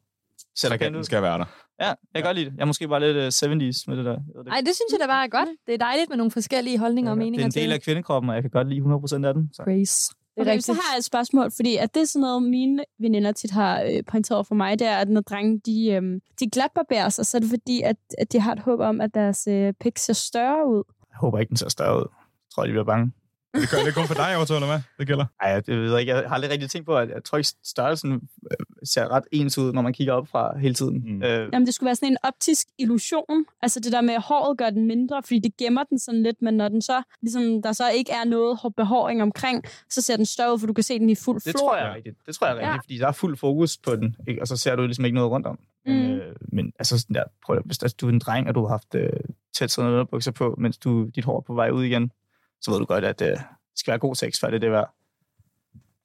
[0.56, 1.46] ser Trekanten skal være der.
[1.80, 2.56] Ja, jeg kan godt lide det.
[2.56, 4.16] Jeg er måske bare lidt uh, 70's med det der.
[4.16, 4.46] Det.
[4.46, 5.50] Nej, det synes jeg da bare er godt.
[5.68, 7.82] Det er dejligt med nogle forskellige holdninger og det meninger er en del til af
[7.82, 9.50] kvindekroppen, og jeg kan godt lide 100% af den.
[9.54, 9.64] Så.
[9.64, 10.14] Grace.
[10.40, 10.66] Det er Okay, rigtigt.
[10.66, 13.82] så har jeg et spørgsmål, fordi at det er sådan noget, mine veninder tit har
[13.82, 17.38] øh, pointeret for mig, det er, at når drenge, de, øh, de glatbarberer sig, så
[17.38, 20.14] er det fordi, at, at de har et håb om, at deres øh, pik ser
[20.14, 20.84] større ud.
[21.12, 22.06] Jeg håber ikke, den ser større ud.
[22.12, 23.12] Jeg tror, de bliver bange.
[23.54, 24.80] Det gør det kun for dig, Otto, eller hvad?
[25.00, 25.26] Det gælder.
[25.42, 26.14] Ej, jeg, det ved jeg ikke.
[26.16, 29.58] Jeg har aldrig rigtig tænkt på, at jeg tror ikke, størrelsen øh, ser ret ens
[29.58, 31.04] ud, når man kigger op fra hele tiden.
[31.06, 31.24] Mm.
[31.24, 33.46] Øh, Jamen, det skulle være sådan en optisk illusion.
[33.62, 36.42] Altså det der med, at håret gør den mindre, fordi det gemmer den sådan lidt,
[36.42, 40.16] men når den så, ligesom, der så ikke er noget hår- behåring omkring, så ser
[40.16, 41.52] den større ud, for du kan se den i fuld flor.
[41.52, 42.18] det tror jeg er rigtigt.
[42.26, 42.78] Det tror jeg er rigtigt, Ja.
[42.78, 44.42] fordi der er fuld fokus på den, ikke?
[44.42, 45.60] og så ser du ligesom ikke noget rundt om.
[45.86, 46.12] Men, Mm.
[46.14, 48.62] øh, men altså sådan der, prøv at, hvis altså, du er en dreng, og du
[48.62, 49.10] har haft øh,
[49.58, 52.12] tæt sådan noget bukser på, mens du, dit hår er på vej ud igen,
[52.62, 53.40] så ved du godt, at øh, det
[53.76, 54.90] skal være god sex, før det er det værd.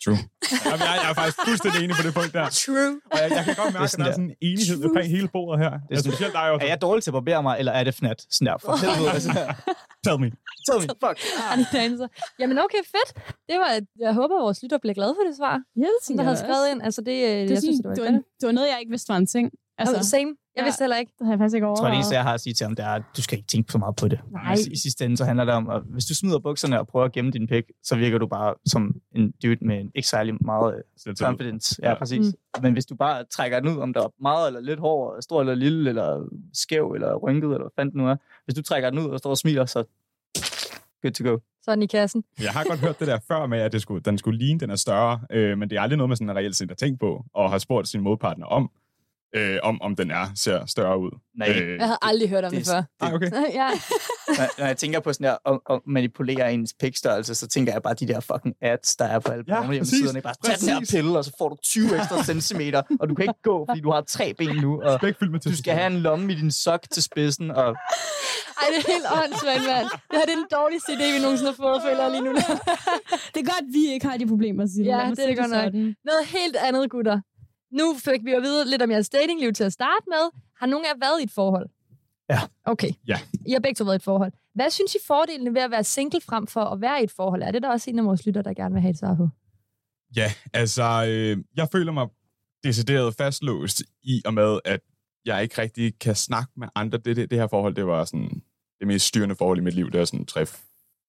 [0.04, 0.18] True.
[0.68, 2.46] Jamen, jeg, jeg er faktisk fuldstændig enig på det punkt der.
[2.62, 2.90] True.
[3.12, 5.28] Og jeg, jeg kan godt mærke, at sådan der er sådan en enighed omkring hele
[5.36, 5.70] bordet her.
[5.70, 6.44] Det er sådan- specielt dig.
[6.64, 8.18] Er jeg dårlig til at barbere mig, eller er det fnat?
[8.34, 9.10] Sådan der, for helvede.
[9.16, 9.30] altså,
[10.04, 10.28] Tell me.
[10.66, 11.16] tell me, fuck.
[11.50, 12.08] Honey dancer.
[12.40, 13.10] Jamen okay, fedt.
[13.48, 13.70] Det var,
[14.04, 16.66] jeg håber, vores lytter bliver glad for det svar, Ja, det tænker der havde skrevet
[16.72, 16.80] ind.
[16.88, 18.24] Altså det, øh, Det, jeg synes, det, det var, var, godt.
[18.40, 19.46] det var noget, jeg ikke vidste var en ting.
[19.78, 20.30] Altså, Altså, same.
[20.56, 21.12] Jeg vidste heller ikke.
[21.18, 22.74] det har jeg faktisk ikke Jeg tror, det eneste, jeg har at sige til ham,
[22.76, 24.20] det er, at du skal ikke tænke så meget på det.
[24.32, 24.54] Nej.
[24.54, 27.04] I, I sidste ende, så handler det om, at hvis du smider bukserne og prøver
[27.06, 30.34] at gemme din pik, så virker du bare som en dude med en ikke særlig
[30.44, 31.76] meget øh, confidence.
[31.82, 31.98] Ja, Ja.
[31.98, 32.26] præcis.
[32.26, 32.62] Mm.
[32.62, 35.40] Men hvis du bare trækker den ud, om der er meget eller lidt hår, stor
[35.40, 38.16] eller lille, eller skæv, eller rynket, eller hvad fanden nu er.
[38.44, 39.84] Hvis du trækker den ud og står og smiler, så
[41.02, 41.38] good to go.
[41.64, 42.24] Sådan i kassen.
[42.42, 44.70] Jeg har godt hørt det der før med, at det skulle, den skulle ligne, den
[44.70, 47.24] er større, øh, men det er aldrig noget, man sådan reelt set har tænkt på,
[47.34, 48.70] og har spurgt sin modpartner om,
[49.34, 51.10] øh, om, om den er ser større ud.
[51.38, 51.48] Nej.
[51.50, 52.82] Øh, Jeg havde aldrig hørt om det, det- før.
[53.00, 53.30] Ej, okay.
[53.60, 53.68] ja.
[54.28, 57.82] når, når jeg tænker på sådan der, at, at manipulere ens pikstørrelse, så tænker jeg
[57.82, 60.20] bare de der fucking ads, der er på alle Ja, hjemmesiderne.
[60.22, 63.22] Bare tag den her pille, og så får du 20 ekstra centimeter, og du kan
[63.22, 65.00] ikke gå, fordi du har tre ben nu, og
[65.44, 67.76] du skal have en lomme i din sok til spidsen, og
[68.62, 69.86] Ej, det er helt åndssvagt, mand.
[70.10, 72.32] Det her det er den dårligste idé, vi nogensinde har fået, føler lige nu.
[73.34, 74.88] Det er godt, vi ikke har de problemer, Signe.
[74.96, 75.72] Ja, det er det godt nok.
[76.10, 77.20] Noget helt andet, gutter.
[77.78, 80.40] Nu fik vi jo at vide lidt om jeres datingliv til at starte med.
[80.60, 81.68] Har nogen af jer været i et forhold?
[82.30, 82.40] Ja.
[82.64, 82.90] Okay.
[83.06, 83.18] Ja.
[83.46, 84.32] I har begge to været i et forhold.
[84.54, 87.42] Hvad synes I fordelene ved at være single frem for at være i et forhold
[87.42, 87.46] er?
[87.46, 89.28] Det er der også en af vores lytter, der gerne vil have et svar på.
[90.16, 92.08] Ja, altså, øh, jeg føler mig
[92.64, 94.80] decideret fastlåst i og med, at
[95.24, 96.98] jeg ikke rigtig kan snakke med andre.
[96.98, 98.42] Det, det, det her forhold, det var sådan
[98.80, 99.90] det mest styrende forhold i mit liv.
[99.90, 100.46] Det var sådan tre,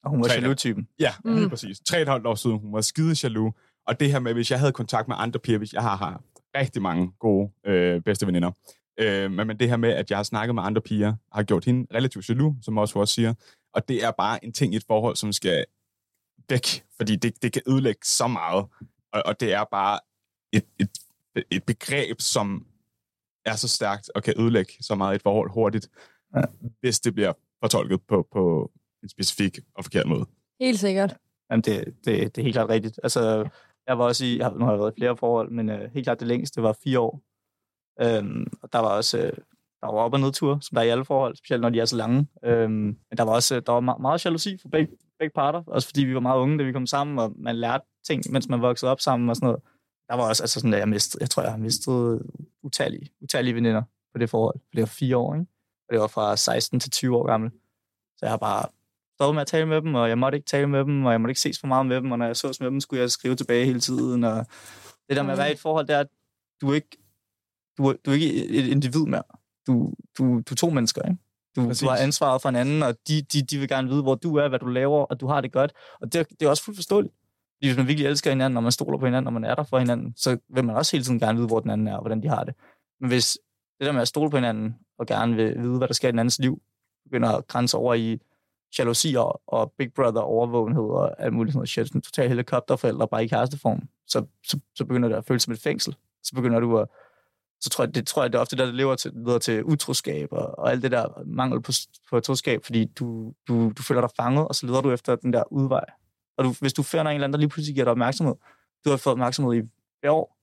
[0.04, 0.88] Og hun var jaloux-typen.
[1.00, 1.36] Ja, mm.
[1.36, 1.80] Lige præcis.
[1.80, 3.56] Tre et halvt år siden, hun var skide jaloux.
[3.88, 6.22] Og det her med, hvis jeg havde kontakt med andre piger, hvis jeg har, har
[6.60, 8.52] rigtig mange gode øh, bedste veninder.
[9.00, 11.66] Øh, men, men det her med, at jeg har snakket med andre piger, har gjort
[11.66, 13.34] hende relativt jaloux, som også også siger.
[13.74, 15.66] Og det er bare en ting i et forhold, som skal
[16.50, 18.66] væk, fordi det, det kan ødelægge så meget.
[19.14, 20.00] Og, og det er bare
[20.54, 20.90] et, et,
[21.52, 22.66] et begreb, som
[23.46, 25.90] er så stærkt og kan ødelægge så meget i et forhold hurtigt,
[26.36, 26.42] Ja.
[26.80, 28.72] hvis det bliver fortolket på, på
[29.04, 30.26] en specifik og forkert måde.
[30.60, 31.18] Helt sikkert.
[31.52, 33.00] Jamen, det, det, det er helt klart rigtigt.
[33.04, 33.50] Altså,
[33.88, 35.92] jeg var også i, jeg, har- nu har jeg været i flere forhold, men øh,
[35.94, 37.22] helt klart det længste var fire år.
[38.02, 39.34] Øhm, og der var også, øh,
[39.82, 41.86] der var op- og nedtur, som der er i alle forhold, specielt når de er
[41.86, 42.28] så lange.
[42.44, 45.64] Øhm, men der var også, øh, der var meget, meget jalousi for begge, begge parter,
[45.68, 48.50] også fordi vi var meget unge, da vi kom sammen, og man lærte ting, mens
[48.50, 49.62] man voksede op sammen og sådan noget.
[50.10, 52.22] Der var også altså sådan, at jeg mistede, jeg tror, jeg har mistet
[52.64, 53.82] utallige, utallige veninder
[54.14, 54.56] på det forhold.
[54.60, 55.46] For det var fire år, ikke?
[55.88, 57.52] Og det var fra 16 til 20 år gammel.
[58.18, 58.66] Så jeg har bare
[59.16, 61.22] stoppet med at tale med dem, og jeg måtte ikke tale med dem, og jeg
[61.22, 63.12] måtte ikke ses for meget med dem, og når jeg sås med dem, skulle jeg
[63.12, 64.24] skrive tilbage hele tiden.
[64.24, 64.46] Og
[65.10, 66.08] det der med at være i et forhold, det er, at
[66.62, 66.98] du er ikke,
[67.78, 69.24] du er, du er ikke et individ mere.
[69.68, 71.18] Du, du, du er to mennesker, ikke?
[71.56, 71.80] Du, Præcis.
[71.80, 74.48] du har ansvaret for hinanden, og de, de, de vil gerne vide, hvor du er,
[74.48, 75.74] hvad du laver, og du har det godt.
[76.02, 77.14] Og det, det er også fuldt forståeligt.
[77.56, 79.64] Fordi hvis man virkelig elsker hinanden, når man stoler på hinanden, når man er der
[79.64, 82.02] for hinanden, så vil man også hele tiden gerne vide, hvor den anden er, og
[82.02, 82.56] hvordan de har det.
[83.00, 83.38] Men hvis
[83.80, 86.12] det der med at stole på hinanden, og gerne vil vide, hvad der sker i
[86.12, 86.62] den andens liv,
[87.04, 88.20] begynder at grænse over i
[88.80, 93.08] jalousi og, og Big Brother overvågenhed og alt muligt sådan noget shit, sådan total helikopterforældre
[93.08, 95.96] bare i kæresteform, så, så, så begynder det at føles som et fængsel.
[96.24, 96.88] Så begynder du at
[97.66, 99.64] så tror jeg, det tror jeg, det er ofte der, det lever til, leder til
[99.64, 101.72] utroskab og, og alt det der mangel på,
[102.10, 105.34] på troskab, fordi du, du, du føler dig fanget, og så leder du efter den
[105.34, 105.86] der udvej.
[106.38, 108.36] Og du, hvis du finder en eller anden, der lige pludselig giver dig opmærksomhed,
[108.86, 109.62] du har fået opmærksomhed i
[110.02, 110.38] flere år,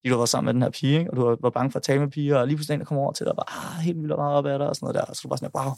[0.00, 1.10] fordi du har været sammen med den her pige, ikke?
[1.10, 3.02] og du var bange for at tale med piger, og lige pludselig en, der kommer
[3.02, 4.94] over til dig, og bare ah, helt vildt meget op af dig, og sådan noget
[4.94, 5.72] der, og så er du bare sådan, wow,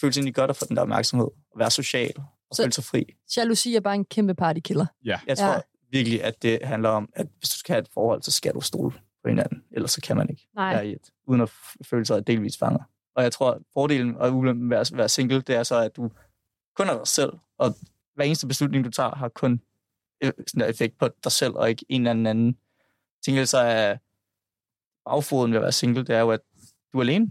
[0.00, 2.12] føles egentlig godt at få den der opmærksomhed, og være social,
[2.50, 3.04] og Så- føle sig fri.
[3.36, 4.86] Jalousi er bare en kæmpe partykiller.
[5.04, 5.20] Ja.
[5.26, 5.60] Jeg tror Ja.
[5.90, 8.60] virkelig, at det handler om, at hvis du skal have et forhold, så skal du
[8.60, 8.90] stole
[9.22, 10.74] på hinanden, ellers så kan man ikke Nej.
[10.74, 11.50] være i et, uden at
[11.84, 12.82] føle sig delvis fanget.
[13.14, 15.96] Og jeg tror, at fordelen og ulempen ved at være single, det er så, at
[15.96, 16.10] du
[16.76, 17.74] kun er dig selv, og
[18.14, 19.60] hver eneste beslutning, du tager, har kun
[20.24, 22.56] øh, sådan der effekt på dig selv, og ikke en eller anden anden.
[23.24, 23.96] Til så er
[25.10, 26.40] bagfoden ved at være single, det er jo, at
[26.92, 27.30] du er alene.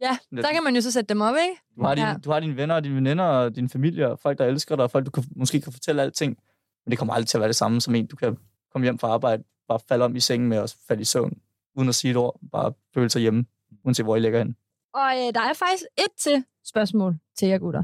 [0.00, 1.60] Ja, der kan man jo så sætte dem op, ikke?
[1.76, 2.14] Du har, dine, Ja.
[2.24, 4.84] du har dine venner og dine veninder og din familie og folk, der elsker dig,
[4.84, 6.36] og folk, du kan, måske kan fortælle alting.
[6.84, 8.36] Men det kommer aldrig til at være det samme som en, du kan
[8.72, 11.38] komme hjem fra arbejde, bare falde om i sengen med og falde i søvn,
[11.74, 13.44] uden at sige et ord, bare føle sig hjemme,
[13.84, 14.56] uanset hvor I ligger hen.
[14.94, 17.82] Og øh, der er faktisk et til spørgsmål til jer gutter.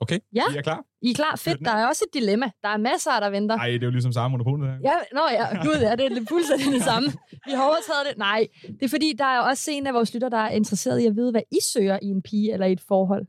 [0.00, 0.42] Okay, Ja.
[0.54, 0.84] I er klar?
[1.02, 1.36] I er klar?
[1.36, 2.50] Fedt, der er også et dilemma.
[2.62, 3.56] Der er masser, der venter.
[3.56, 4.68] Nej, det er jo ligesom samme monopol, det.
[4.84, 7.08] Ja, nå ja, gud, ja, det er fuldstændig det samme.
[7.46, 8.18] Vi har overtaget det.
[8.18, 11.06] Nej, det er fordi, der er også en af vores lytter, der er interesseret i
[11.06, 13.26] at vide, hvad I søger i en pige eller i et forhold.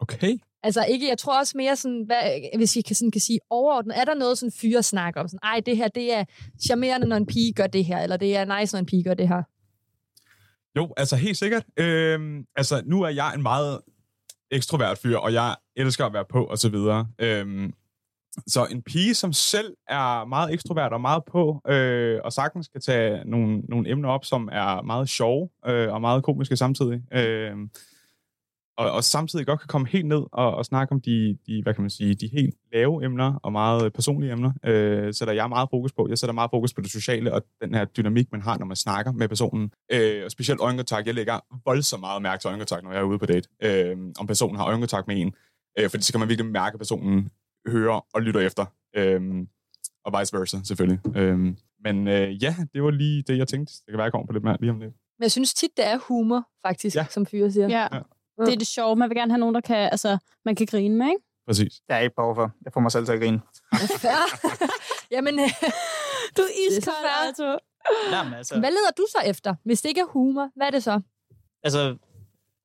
[0.00, 0.38] Okay.
[0.62, 2.22] Altså ikke, jeg tror også mere sådan, hvad,
[2.56, 5.28] hvis I kan, sådan, kan sige overordnet, er der noget sådan fyre snak om?
[5.28, 6.24] Sådan, Ej, det her, det er
[6.66, 9.14] charmerende, når en pige gør det her, eller det er nice, når en pige gør
[9.14, 9.42] det her.
[10.76, 11.64] Jo, altså helt sikkert.
[11.76, 13.80] Øhm, altså, nu er jeg en meget
[14.50, 17.06] ekstrovert fyr, og jeg elsker at være på, og så videre.
[17.18, 17.72] Øhm,
[18.46, 22.80] så en pige, som selv er meget ekstrovert og meget på, øh, og sagtens kan
[22.80, 27.02] tage nogle, nogle emner op, som er meget sjove øh, og meget komiske samtidig.
[27.12, 27.56] Øh,
[28.78, 31.74] og, og samtidig godt kan komme helt ned og, og snakke om de, de, hvad
[31.74, 35.68] kan man sige, de helt lave emner og meget personlige emner, øh, sætter jeg meget
[35.70, 36.06] fokus på.
[36.08, 38.76] Jeg sætter meget fokus på det sociale og den her dynamik, man har, når man
[38.76, 39.72] snakker med personen.
[39.92, 41.06] Øh, og specielt øjenkontakt.
[41.06, 43.48] Jeg lægger voldsomt meget mærke til øjenkontakt, når jeg er ude på date.
[43.62, 45.34] Øh, om personen har øjenkontakt med en.
[45.78, 47.30] Øh, fordi så kan man virkelig mærke, at personen
[47.68, 48.64] hører og lytter efter.
[48.96, 49.20] Øh,
[50.04, 51.16] og vice versa, selvfølgelig.
[51.16, 51.38] Øh,
[51.84, 53.72] men øh, ja, det var lige det, jeg tænkte.
[53.74, 54.94] Det kan være, jeg kommer på lidt mere lige om lidt.
[55.18, 57.06] Men jeg synes tit, det er humor, faktisk, Ja.
[57.10, 57.68] som fyre siger.
[57.68, 57.88] Ja.
[57.92, 58.00] Ja.
[58.46, 58.96] Det er det sjove.
[58.96, 61.20] Man vil gerne have nogen, der kan, altså, man kan grine med, ikke?
[61.46, 61.72] Præcis.
[61.72, 62.50] Det er jeg ikke behov for.
[62.64, 63.40] Jeg får mig selv til at grine.
[65.14, 65.50] Jamen, øh,
[66.36, 66.94] Du er iskold.
[67.26, 67.60] Arthur.
[68.12, 69.54] Jamen, altså, hvad leder du så efter?
[69.64, 71.00] Hvis det ikke er humor, hvad er det så?
[71.62, 71.96] altså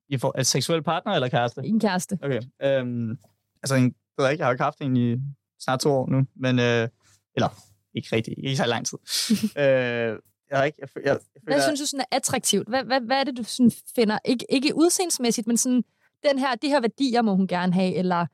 [0.08, 1.60] I er det seksuel partner eller kæreste?
[1.64, 2.18] En kæreste.
[2.22, 2.40] Okay.
[2.62, 3.18] Øhm,
[3.62, 5.16] altså, en, det ved jeg ikke, jeg har ikke haft en i
[5.60, 6.88] snart to år nu, men, øh,
[7.34, 7.48] eller
[7.94, 8.98] ikke rigtig, ikke så lang tid.
[9.62, 10.18] øh,
[10.50, 12.68] jeg har ikke, jeg, jeg, jeg, jeg Hvad synes du sådan er attraktivt?
[12.68, 14.18] Hvad, hvad, hvad er det, du sådan finder?
[14.24, 15.84] Ikke, ikke udseendsmæssigt, men sådan,
[16.22, 18.26] den her, de her værdier må hun gerne have, eller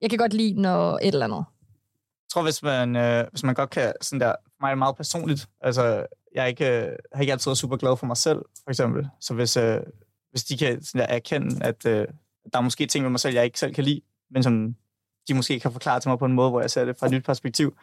[0.00, 1.44] jeg kan godt lide, når et eller andet.
[2.24, 4.78] Jeg tror, hvis man, øh, hvis man godt kan, sådan der, for mig er det
[4.78, 5.48] meget personligt.
[5.60, 8.70] Altså, jeg er ikke, øh, har ikke altid været super glad for mig selv, for
[8.70, 9.08] eksempel.
[9.20, 9.80] Så hvis, øh,
[10.30, 12.06] hvis de kan sådan der, erkende, at øh,
[12.52, 14.00] der er måske ting ved mig selv, jeg ikke selv kan lide,
[14.30, 14.74] men som
[15.28, 17.12] de måske kan forklare til mig på en måde, hvor jeg ser det fra et
[17.12, 17.76] nyt perspektiv.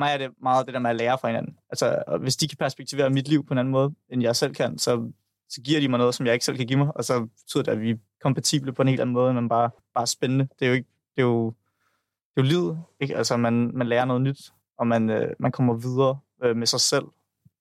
[0.00, 1.56] Mig er det meget det der med at lære fra hinanden.
[1.70, 4.54] Altså, og hvis de kan perspektivere mit liv på en anden måde, end jeg selv
[4.54, 5.12] kan, så,
[5.48, 7.62] så giver de mig noget, som jeg ikke selv kan give mig, og så betyder
[7.62, 10.48] det, at vi er kompatible på en helt anden måde, men bare, bare spændende.
[10.58, 11.46] Det er jo ikke, det er jo,
[12.34, 13.16] det er jo livet, ikke?
[13.16, 16.80] Altså, man, man lærer noget nyt, og man, øh, man kommer videre øh, med sig
[16.80, 17.04] selv,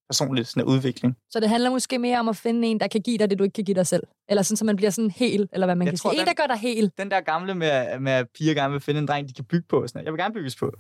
[0.09, 1.17] personligt, sådan en udvikling.
[1.29, 3.43] Så det handler måske mere om at finde en, der kan give dig det, du
[3.43, 4.03] ikke kan give dig selv.
[4.29, 6.21] Eller sådan, så man bliver sådan hel, eller hvad man Jeg kan tror, sige.
[6.21, 6.91] En, der gør dig hel.
[6.97, 9.67] Den der gamle med, med at piger gerne vil finde en dreng, de kan bygge
[9.69, 9.87] på.
[9.87, 10.71] Sådan, jeg vil gerne bygges på.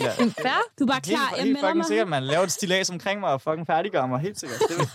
[0.00, 0.10] Ja,
[0.44, 0.60] Fair?
[0.78, 1.36] Du er bare Helt, klar.
[1.36, 4.40] Helt melder fucking sikkert, man laver et stilas omkring mig og fucking færdiggør mig, helt
[4.40, 4.60] sikkert.
[4.68, 4.88] Det,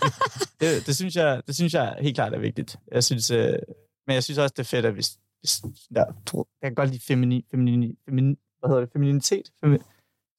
[0.60, 2.76] det, det, synes jeg, det synes jeg helt klart er vigtigt.
[2.92, 3.58] Jeg synes, øh,
[4.06, 5.62] men jeg synes også, det er fedt, at hvis, hvis
[5.94, 6.04] der,
[6.62, 9.50] jeg kan godt lide femini, femini, femini, hvad hedder det, femininitet.
[9.60, 9.78] Femi,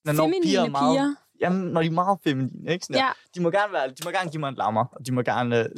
[0.06, 1.16] når Feminine er meget, piger.
[1.42, 2.86] Jamen, når de er meget feminine, ikke?
[2.86, 3.06] Sådan der.
[3.06, 3.12] Ja.
[3.36, 5.60] De må gerne være, de må gerne give mig en lammer, og de må gerne
[5.60, 5.70] øh,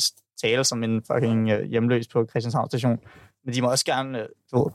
[0.41, 2.99] tale som en fucking øh, hjemløs på Christianshavn station.
[3.45, 4.71] Men de må også gerne, øh, du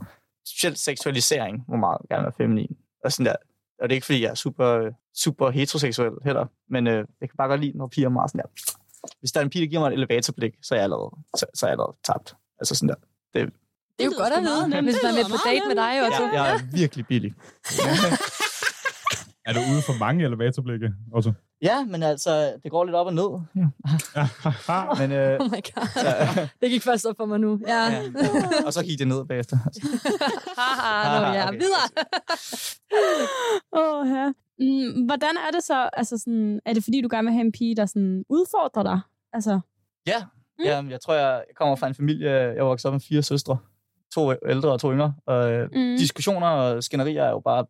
[0.47, 2.77] specielt seksualisering må meget gerne være feminin.
[3.05, 3.37] Og sådan der.
[3.83, 7.37] Og det er ikke, fordi jeg er super, super heteroseksuel heller, men øh, jeg kan
[7.37, 8.49] bare godt lide, når piger er meget sådan der.
[9.21, 11.47] Hvis der er en pige, der giver mig et elevatorblik, så er jeg allerede, så,
[11.55, 12.35] så er jeg allerede tabt.
[12.61, 12.95] Altså sådan der.
[13.99, 15.93] Det er jo godt at vide, hvis Det man er på date med dig.
[16.07, 16.25] Otto.
[16.25, 17.35] Jeg, jeg er virkelig billig.
[19.47, 21.33] Er du ude for mange elevatorblikke, Otto?
[21.63, 23.31] Ja, men altså, det går lidt op og ned.
[25.01, 25.87] Men, øh, Oh my god.
[25.95, 27.61] så, Det gik først op for mig nu.
[27.67, 27.85] Ja.
[27.91, 28.03] ja.
[28.67, 29.57] Og så gik det ned bagefter.
[30.61, 31.49] Haha, nå ja.
[31.49, 31.59] Okay.
[31.59, 31.89] Videre.
[33.83, 34.33] Åh, ja.
[34.59, 35.89] Mm, hvordan er det så?
[35.93, 39.01] Altså, sådan, er det fordi, du gerne vil have en pige, der sådan, udfordrer dig?
[39.33, 39.61] Altså,
[40.07, 40.23] Ja,
[40.59, 40.65] mm.
[40.65, 43.59] ja jeg tror, jeg kommer fra en familie, jeg voksede op med fire søstre.
[44.15, 45.15] To ældre og to yngre.
[45.27, 45.79] Og Mm.
[45.81, 45.97] mm.
[45.99, 47.67] diskussioner og skænderier er jo bare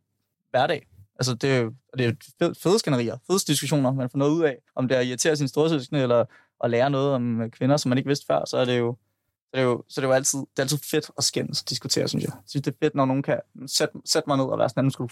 [0.51, 0.87] hverdag.
[1.19, 4.57] Altså, det er det er fede, fede skænderier, fede diskussioner, man får noget ud af.
[4.77, 6.25] Om det er at irritere sine storsøskende, eller
[6.65, 8.97] at lære noget om kvinder, som man ikke vidste før, så er det jo,
[9.43, 11.61] så er det jo, så er det jo altid, det er altid fedt at skændes
[11.63, 12.33] og diskutere, synes jeg.
[12.35, 14.81] Jeg synes, det er fedt, når nogen kan sætte, sætte mig ned og være sådan,
[14.81, 15.09] at nu skal du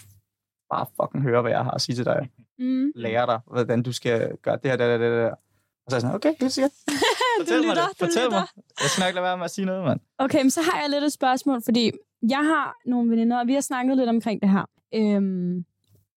[0.73, 2.29] bare fucking høre, hvad jeg har at sige til dig.
[2.59, 2.91] mm.
[2.95, 5.31] Lære dig, hvordan du skal gøre det her, det her, det her, det.
[5.85, 6.71] Og så er jeg sådan, okay, helt sikkert.
[7.39, 7.99] Fortæl mig lytter, det.
[7.99, 8.39] du Fortæl lytter.
[8.39, 8.47] mig.
[8.81, 9.99] Jeg skal ikke lade være med at sige noget, mand.
[10.17, 11.91] Okay, men så har jeg lidt et spørgsmål, fordi
[12.29, 14.65] jeg har nogle veninder, og vi har snakket lidt omkring det her.
[14.95, 15.65] Øhm,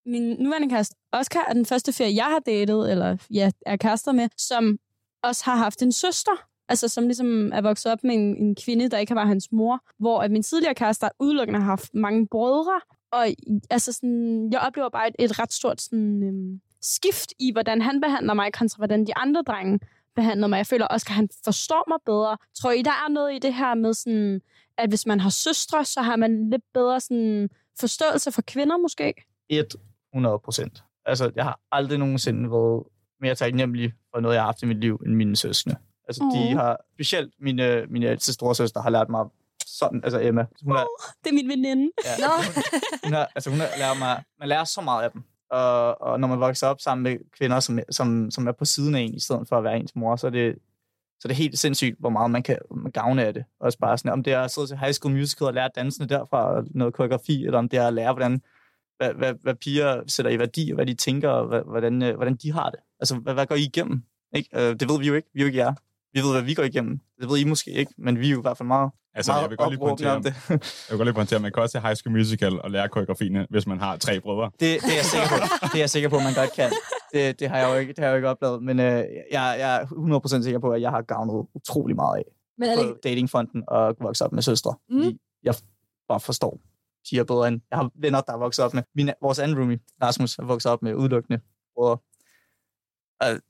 [0.06, 4.12] min nuværende kæreste, Oscar, er den første ferie, jeg har datet, eller ja, er kærester
[4.12, 4.78] med, som
[5.22, 8.88] også har haft en søster, altså som ligesom er vokset op med en, en kvinde,
[8.88, 12.80] der ikke var hans mor, hvor at min tidligere kærester udelukkende har haft mange brødre,
[13.12, 13.26] og
[13.70, 18.00] altså sådan, jeg oplever bare et, et ret stort sådan, øhm, skift i, hvordan han
[18.00, 19.80] behandler mig, kontra hvordan de andre drenge
[20.16, 20.56] behandler mig.
[20.56, 22.36] Jeg føler også, at han forstår mig bedre.
[22.54, 24.40] Tror I, der er noget i det her med sådan,
[24.78, 27.48] at hvis man har søstre, så har man lidt bedre sådan,
[27.80, 29.14] forståelse for kvinder måske?
[29.48, 29.74] Et
[30.14, 30.84] 100 procent.
[31.06, 32.82] Altså, jeg har aldrig nogensinde været
[33.20, 35.76] mere taknemmelig for noget, jeg har haft i mit liv, end mine søskende.
[36.08, 36.38] Altså, Åh.
[36.42, 39.24] de har, specielt mine, mine ældste storesøster har lært mig
[39.66, 40.86] sådan, altså Emma, hun har,
[41.24, 41.90] Det er min veninde.
[42.04, 42.32] ja, Nå.
[43.04, 45.22] hun har, altså hun har lært mig, man lærer så meget af dem.
[45.50, 48.94] Og, og når man vokser op sammen med kvinder, som, som, som er på siden
[48.94, 50.54] af en, i stedet for at være ens mor, så er det,
[51.20, 52.58] så er det helt sindssygt, hvor meget man kan
[52.92, 53.44] gavne af det.
[53.60, 56.06] Også bare sådan, om det er at sidde til High School Musical og lære dansene
[56.06, 58.42] derfra, og noget koreografi, eller om det er at lære, hvordan,
[58.96, 62.16] hvad, hvad, hvad piger sætter i værdi, og hvad de tænker, og hvad, hvordan, øh,
[62.16, 62.80] hvordan de har det.
[63.00, 64.02] Altså, hvad, hvad går I igennem?
[64.34, 64.48] Ikke?
[64.54, 65.28] Øh, det ved vi jo ikke.
[65.34, 65.74] Vi er jo ikke jer.
[66.12, 67.00] Vi ved, hvad vi går igennem.
[67.20, 69.42] Det ved I måske ikke, men vi er jo i hvert fald meget, Altså, meget
[69.42, 70.34] jeg vil godt lige pointere, om det.
[70.48, 70.58] jeg
[70.90, 73.46] vil godt lige pointere, at man kan også se High School Musical og lære koreografierne,
[73.50, 74.50] hvis man har tre brødre.
[74.60, 75.36] Det, det, er jeg sikker på.
[75.62, 76.70] Det er jeg sikker på, man godt kan.
[77.12, 79.56] Det, det, har jeg jo ikke, det har jeg jo ikke oplevet, men øh, jeg,
[79.58, 79.86] jeg er
[80.38, 82.24] 100% sikker på, at jeg har gavnet utrolig meget af
[82.58, 84.74] Men Alex, på datingfonden og vokset op med søstre.
[84.90, 85.18] Mm.
[85.42, 85.54] Jeg
[86.08, 86.60] bare forstår
[87.08, 87.60] piger bedre end...
[87.70, 88.82] Jeg har venner, der er vokset op med...
[88.94, 91.40] Min, vores anden roomie, Rasmus, er vokset op med udelukkende
[91.74, 91.98] brødre.
[93.20, 93.40] Og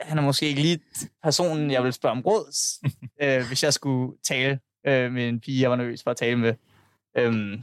[0.00, 0.80] han er måske ikke lige
[1.22, 2.80] personen, jeg vil spørge om råd,
[3.22, 6.36] øh, hvis jeg skulle tale øh, med en pige, jeg var nervøs for at tale
[6.36, 6.54] med.
[7.16, 7.62] Øhm,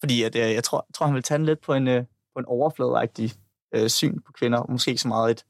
[0.00, 2.38] fordi at, øh, jeg, tror, tror, han vil tage den lidt på en, øh, på
[2.38, 3.32] en overfladeagtig
[3.74, 5.44] øh, syn på kvinder, og måske ikke så meget et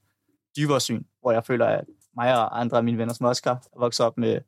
[0.57, 1.85] dybere syn, hvor jeg føler, at
[2.17, 4.41] mig og andre af mine venner som Oscar er vokset op med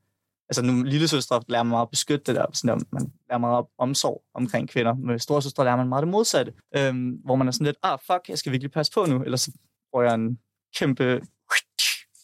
[0.48, 3.38] altså nu lille søstre lærer man meget at beskytte det der, sådan der man lærer
[3.38, 4.94] meget op omsorg omkring kvinder.
[4.94, 7.98] Med store søstre lærer man meget det modsatte, øhm, hvor man er sådan lidt, ah
[8.06, 9.52] fuck, jeg skal virkelig passe på nu, ellers så
[9.94, 10.38] får jeg en
[10.78, 11.20] kæmpe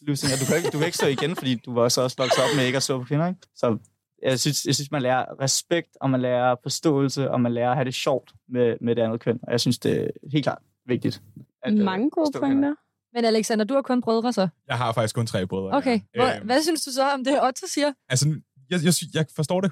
[0.03, 2.17] løsning, og du kan, ikke, du kan ikke stå igen, fordi du var så også
[2.19, 3.41] vokset op med ikke at slå på kvinder, ikke?
[3.55, 3.79] Så
[4.23, 7.77] jeg synes, jeg synes, man lærer respekt, og man lærer forståelse, og man lærer at
[7.77, 10.63] have det sjovt med, med det andet køn, og jeg synes, det er helt klart
[10.87, 11.23] vigtigt.
[11.63, 12.75] At, øh, Mange gode forstå kvinder.
[13.15, 14.49] Men Alexander, du har kun brødre så.
[14.69, 15.77] Jeg har faktisk kun tre brødre.
[15.77, 16.01] Okay.
[16.15, 17.93] Hvor, Øhm, hvad synes du så om det, Otto siger?
[18.09, 18.35] Altså,
[18.71, 19.71] jeg, jeg, jeg forstår det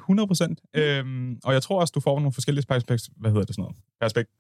[0.75, 3.09] 100%, øhm, og jeg tror også, du får nogle forskellige perspekt...
[3.17, 3.77] Hvad hedder det sådan noget?
[4.01, 4.31] Perspekt...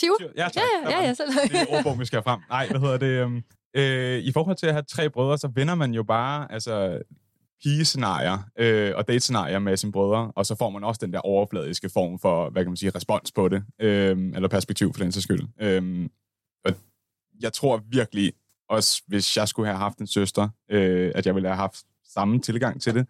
[0.00, 0.12] Tiv?
[0.36, 0.56] Ja, tak.
[0.56, 1.28] Ja, ja, ja, ja, selv.
[1.28, 2.40] Det er ordbog, vi skal frem.
[2.48, 3.06] Nej, hvad hedder det?
[3.06, 3.42] øhm,
[3.76, 6.98] Øh, I forhold til at have tre brødre, så vender man jo bare altså,
[7.62, 11.88] pigescenarier øh, og date-scenarier med sine brødre, og så får man også den der overfladiske
[11.88, 15.24] form for, hvad kan man sige, respons på det, øh, eller perspektiv for den sags
[15.24, 15.48] skyld.
[15.60, 16.08] Øh,
[17.40, 18.32] jeg tror virkelig,
[18.68, 22.38] også hvis jeg skulle have haft en søster, øh, at jeg ville have haft samme
[22.40, 23.06] tilgang til det.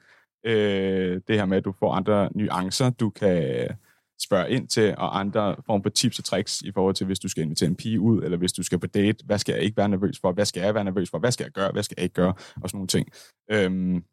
[0.47, 3.69] Øh, det her med, at du får andre nuancer, du kan
[4.23, 7.29] spørge ind til, og andre form for tips og tricks i forhold til, hvis du
[7.29, 9.77] skal invitere en pige ud, eller hvis du skal på date, hvad skal jeg ikke
[9.77, 11.95] være nervøs for, hvad skal jeg være nervøs for, hvad skal jeg gøre, hvad skal
[11.99, 13.09] jeg ikke gøre, og sådan nogle ting.
[13.51, 14.05] Øhm,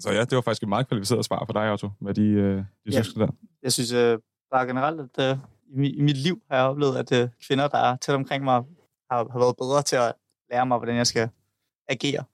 [0.00, 2.56] så ja, det var faktisk et meget kvalificeret svar for dig, Otto, med de, øh,
[2.58, 2.90] de Ja.
[2.90, 3.32] søskende der.
[3.62, 4.18] Jeg synes øh,
[4.52, 5.36] bare generelt, at øh,
[5.68, 8.44] i, mi- i mit liv har jeg oplevet, at øh, kvinder, der er tæt omkring
[8.44, 8.62] mig,
[9.10, 10.12] har, har været bedre til at
[10.50, 11.28] lære mig, hvordan jeg skal
[11.88, 12.24] agere,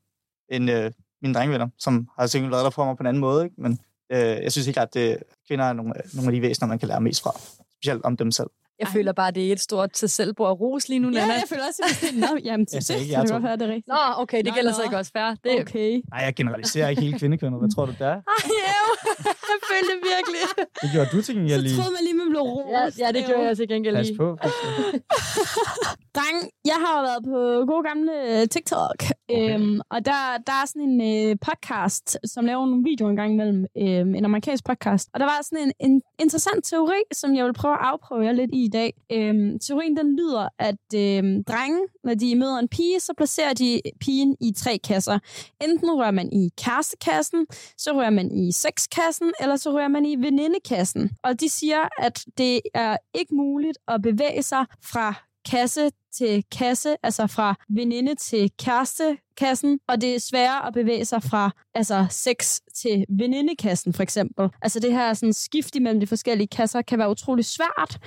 [0.48, 3.44] end øh, mine drengvenner, som har sikkert været der for mig på en anden måde.
[3.44, 3.56] Ikke?
[3.58, 3.78] Men
[4.10, 6.78] øh, jeg synes ikke, at det, kvinder er nogle, øh, nogle af de væsener, man
[6.78, 7.32] kan lære mest fra.
[7.76, 8.50] Specielt om dem selv.
[8.78, 8.92] Jeg Ej.
[8.92, 11.32] føler bare, det er et stort til selvbord af ros lige nu, Ja, Nana.
[11.32, 13.68] jeg føler også, at det er Nå, jamen, Jeg det, sagde ikke være, det er
[13.76, 13.88] rigtigt.
[13.88, 14.76] Nå, okay, det Nå, gælder nå.
[14.76, 15.30] så ikke også fair.
[15.44, 15.90] Det, Okay.
[16.12, 17.60] Nej, jeg generaliserer ikke hele kvindekønnet.
[17.60, 18.18] Hvad tror du, det er?
[18.32, 18.84] Ej, jo.
[19.52, 20.42] jeg følte det virkelig.
[20.82, 21.34] Det gjorde du til
[21.70, 22.98] Så troede man lige, man blev rost.
[22.98, 24.16] Ja, ja, det gjorde jeg til gengæld Pas lige.
[24.18, 24.26] på.
[26.16, 27.38] Dreng, jeg har jo været på
[27.72, 29.54] god gamle TikTok, okay.
[29.54, 33.32] øhm, og der, der er sådan en øh, podcast, som laver nogle videoer en gang
[33.32, 35.08] imellem, øhm, en amerikansk podcast.
[35.14, 38.32] Og der var sådan en, en interessant teori, som jeg vil prøve at afprøve jer
[38.32, 38.94] lidt i i dag.
[39.12, 43.80] Øhm, teorien den lyder, at øhm, drenge, når de møder en pige, så placerer de
[44.00, 45.18] pigen i tre kasser.
[45.64, 47.46] Enten rører man i kærestekassen,
[47.78, 51.10] så rører man i sexkassen, eller så rører man i venindekassen.
[51.22, 55.14] Og de siger, at det er ikke muligt at bevæge sig fra
[55.50, 61.22] kasse til kasse, altså fra veninde til kærestekassen, og det er sværere at bevæge sig
[61.22, 64.48] fra altså sex til venindekassen, for eksempel.
[64.62, 67.98] Altså det her sådan, skift imellem de forskellige kasser kan være utrolig svært.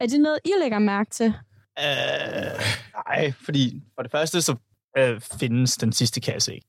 [0.00, 1.34] Er det noget, I lægger mærke til?
[1.78, 2.60] Øh,
[3.08, 4.56] nej, fordi for det første, så
[4.98, 6.66] øh, findes den sidste kasse ikke.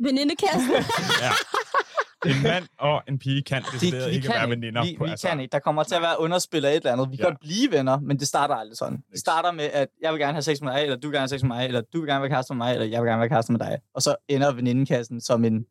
[0.00, 0.70] Venindekassen?
[1.22, 1.30] Ja.
[2.26, 4.84] En mand og en pige kan decideret ikke være veninder.
[4.84, 5.52] Vi, på, vi altså, kan ikke.
[5.52, 7.10] Der kommer til at være underspil af et eller andet.
[7.10, 7.30] Vi kan Ja.
[7.30, 9.02] godt blive venner, men det starter aldrig sådan.
[9.12, 11.20] Det starter med, at jeg vil gerne have sex med dig, eller du vil gerne
[11.22, 13.08] have sex med mig, eller du vil gerne være kæreste med mig, eller jeg vil
[13.08, 13.78] gerne være kæreste med dig.
[13.94, 15.66] Og så ender venindekassen som en,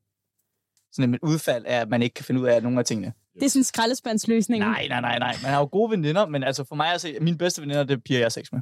[0.92, 3.14] sådan et udfald af, at man ikke kan finde ud af nogle af tingene.
[3.34, 4.60] det er sådan en skraldespandsløsning.
[4.64, 5.36] Nej, nej, nej, nej.
[5.44, 7.94] Man har jo gode veninder, men altså for mig at se, mine bedste veninder, det
[7.98, 8.62] er piger, jeg har sex med.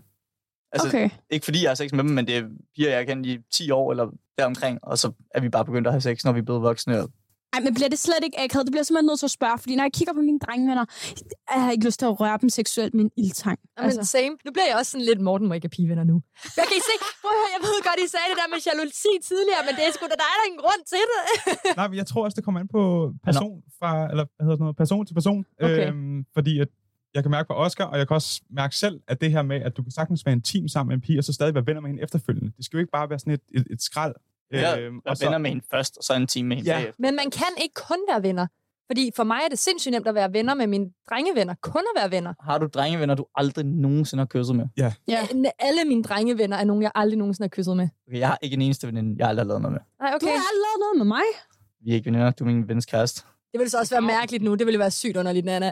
[0.73, 1.09] Altså, Okay.
[1.29, 2.43] ikke fordi jeg har sex med dem, men det er
[2.75, 5.87] piger, jeg har kendt i 10 år eller deromkring, og så er vi bare begyndt
[5.87, 6.99] at have sex, når vi er blevet voksne.
[7.01, 7.09] Og
[7.53, 8.65] Ej, men bliver det slet ikke akavet?
[8.67, 10.85] Det bliver simpelthen nødt til at spørge, fordi når jeg kigger på mine drengevenner,
[11.53, 13.59] jeg har ikke lyst til at røre dem seksuelt med en ildtang.
[13.77, 13.99] Altså.
[13.99, 14.33] Men same.
[14.45, 16.15] Nu bliver jeg også sådan lidt, Morten må ikke have pigevenner nu.
[16.59, 18.59] Jeg kan I se, prøv at høre, jeg ved godt, I sagde det der med
[18.67, 21.21] jalousi tidligere, men det er sgu da dig, der er en grund til det.
[21.79, 22.81] Nej, men jeg tror også, det kommer an på
[23.27, 25.41] person, fra, eller hvad hedder sådan noget, person til person.
[25.65, 25.87] Okay.
[25.87, 26.69] Øhm, fordi at
[27.15, 29.59] jeg kan mærke på Oscar, og jeg kan også mærke selv, at det her med,
[29.67, 31.65] at du kan sagtens være en team sammen med en pige, og så stadig være
[31.67, 32.51] venner med hende efterfølgende.
[32.57, 34.15] Det skal jo ikke bare være sådan et, et, et skrald.
[34.59, 36.77] Jeg Øhm, er venner med hende først, og så en time med hende Ja.
[36.77, 36.95] bagefter.
[36.99, 38.47] Men man kan ikke kun være venner.
[38.89, 41.55] Fordi for mig er det sindssygt nemt at være venner med mine drengevenner.
[41.61, 42.33] Kun at være venner.
[42.39, 44.65] Har du drengevenner, du aldrig nogensinde har kysset med?
[44.77, 44.93] Ja.
[45.59, 47.87] Alle mine drengevenner er nogen, jeg aldrig nogensinde har kysset med.
[48.07, 49.81] Okay, jeg har ikke en eneste veninde, jeg aldrig har lavet noget med.
[49.99, 50.25] Nej, Du okay.
[50.27, 51.23] har aldrig lavet noget med mig.
[51.85, 53.21] Vi er ikke veninder, du er min vens kæreste.
[53.51, 54.55] Det ville så også være mærkeligt nu.
[54.55, 55.65] Det ville være sygt underligt, Nana.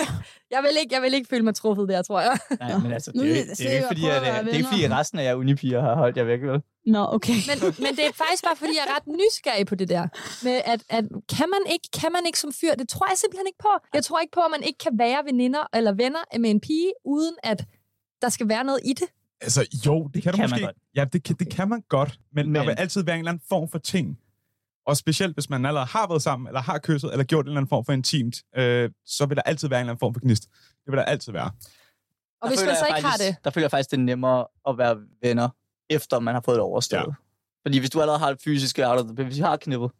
[0.54, 2.38] jeg, vil ikke, jeg vil ikke føle mig truffet der, tror jeg.
[2.60, 4.56] Nej, men altså, det, er, jo- jeg det er se, ikke fordi, at, det er
[4.56, 6.62] ikke fordi, resten af jer unipiger har holdt jer væk, vel?
[6.86, 7.32] Nå, okay.
[7.48, 10.04] Men, men det er faktisk bare, fordi jeg er ret nysgerrig på det der.
[10.44, 11.04] Med at, at
[11.36, 13.72] kan, man ikke, kan man ikke som fyr, det tror jeg simpelthen ikke på.
[13.94, 16.92] Jeg tror ikke på, at man ikke kan være veninder eller venner med en pige,
[17.04, 17.64] uden at
[18.22, 19.08] der skal være noget i det.
[19.40, 20.64] Altså, jo, det, det kan du kan man måske.
[20.64, 20.76] godt.
[20.96, 23.20] Ja, det kan, det kan man godt, men, men Men- der vil altid være en
[23.20, 24.18] eller anden form for ting.
[24.86, 27.60] Og specielt, hvis man allerede har været sammen, eller har kysset, eller gjort en eller
[27.60, 30.20] anden form for intimt, øh, så vil der altid være en eller anden form for
[30.20, 30.42] gnist.
[30.52, 31.44] Det vil der altid være.
[31.46, 31.52] Og
[32.42, 34.46] Der hvis man så ikke har faktisk, det, Der føler jeg faktisk, det er nemmere
[34.68, 35.48] at være venner,
[35.90, 37.00] efter man har fået det overstået.
[37.00, 37.14] Ja.
[37.62, 39.90] Fordi hvis du allerede har det fysiske the, hvis vi har knippet,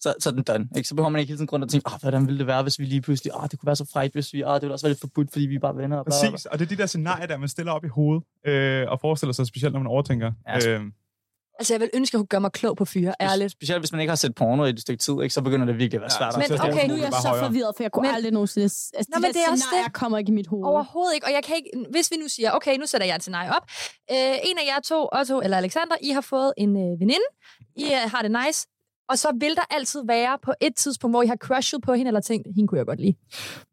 [0.00, 0.68] så, så er den done.
[0.76, 0.88] Ikke?
[0.88, 2.78] Så behøver man ikke hele tiden grund at tænke, oh, hvordan ville det være, hvis
[2.78, 4.86] vi lige pludselig, ah, det kunne være så frejt, hvis vi, ah, det ville også
[4.86, 5.96] være lidt forbudt, fordi vi er bare venner.
[5.96, 6.30] Og bla, bla, bla.
[6.30, 9.00] Præcis, og det er de der scenarier, der man stiller op i hovedet, øh, og
[9.00, 10.32] forestiller sig, specielt når man overtænker.
[10.48, 10.68] Ja.
[10.68, 10.80] Øh,
[11.58, 13.52] altså jeg vil ønske, at hun gør mig klog på fyre, ærligt.
[13.52, 15.78] Specielt hvis man ikke har set porno i et stykke tid, ikke, så begynder det
[15.78, 16.32] virkelig at være Ja, svært.
[16.34, 17.44] så Men okay, det Nu er jeg så højere.
[17.46, 18.64] forvirret, for jeg kunne Men- aldrig nogensinde...
[18.64, 19.92] Altså, Nå, de men det er også det.
[19.92, 20.64] kommer ikke i mit hoved.
[20.66, 21.26] Overhovedet ikke.
[21.26, 23.64] Og jeg kan ikke, hvis vi nu siger, okay, nu sætter jeg et scenarie op.
[24.12, 24.16] Øh,
[24.48, 27.28] en af jer to, Otto eller Alexander, I har fået en øh, veninde.
[27.76, 28.66] I øh, har det nice.
[29.08, 32.08] Og så vil der altid være på et tidspunkt, hvor I har crushet på hende,
[32.08, 33.14] eller tænkt, hende kunne jeg godt lide.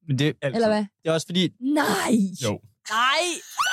[0.08, 0.56] Men det, altid.
[0.56, 0.86] Eller hvad?
[1.04, 2.14] det er også fordi, Nej!
[2.44, 2.60] Jo.
[2.90, 3.24] Nej!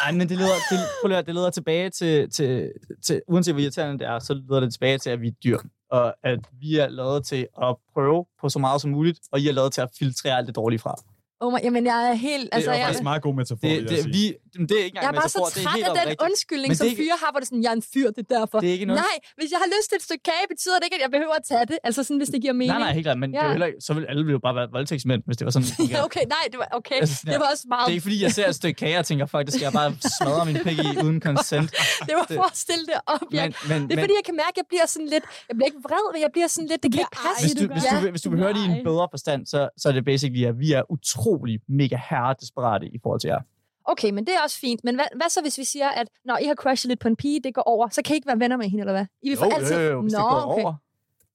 [0.03, 2.73] Nej, men det leder, det, prøv at det leder tilbage til, til,
[3.05, 5.59] til, uanset hvor irriterende det er, så leder det tilbage til, at vi er dyr.
[5.91, 9.49] Og at vi er lavet til at prøve på så meget som muligt, og I
[9.49, 10.95] er lavet til at filtrere alt det dårlige fra.
[11.41, 12.49] Oh my, jamen, jeg er helt...
[12.53, 14.13] Altså, det er jeg, faktisk meget god metafor, Det, vil jeg det, sige.
[14.13, 14.25] vi,
[14.69, 16.01] det er ikke engang jeg er bare så metafor, det er træt helt af den
[16.07, 16.23] oprigtigt.
[16.29, 18.31] undskyldning, som ikke- fyre har, hvor det er sådan, jeg er en fyr, det er
[18.39, 18.57] derfor.
[18.63, 19.03] Det er ikke noget.
[19.09, 21.35] Nej, hvis jeg har lyst til et stykke kage, betyder det ikke, at jeg behøver
[21.43, 21.79] at tage det.
[21.89, 22.71] Altså sådan, hvis det giver mening.
[22.75, 23.51] Nej, nej, helt klart, men det er Ja.
[23.57, 25.69] heller ikke, så vil alle jo bare være voldtægtsmænd, hvis det var sådan.
[25.95, 26.99] Ja, okay, nej, det var okay.
[27.03, 27.33] Altså, ja.
[27.33, 27.85] Det var også meget...
[27.87, 29.75] Det er ikke fordi, jeg ser et stykke kage og tænker, fuck, det skal jeg
[29.81, 31.69] bare smadre min pik i uden consent.
[32.09, 33.23] Det var for at stille det op.
[33.39, 35.25] Jeg, Men, men, det er fordi, jeg kan mærke, at jeg bliver sådan lidt...
[35.49, 36.81] Jeg bliver ikke vred, men jeg bliver sådan lidt...
[36.85, 37.41] Det kan ikke passe.
[37.45, 39.41] hvis du, du hvis, du, vil- hvis du vil høre det i en bedre forstand,
[39.53, 41.28] så, så er det basically, at vi er utrolig
[41.69, 43.41] mega herredesperate i forhold til jer.
[43.85, 44.85] Okay, men det er også fint.
[44.85, 47.17] Men hvad, hvad så, hvis vi siger, at når I har crushet lidt på en
[47.17, 49.07] pige, det går over, så kan I ikke være venner med hende, eller hvad?
[49.23, 49.77] I vil for altid...
[49.77, 50.63] jo, jo, hvis Nå, det går okay.
[50.63, 50.75] over.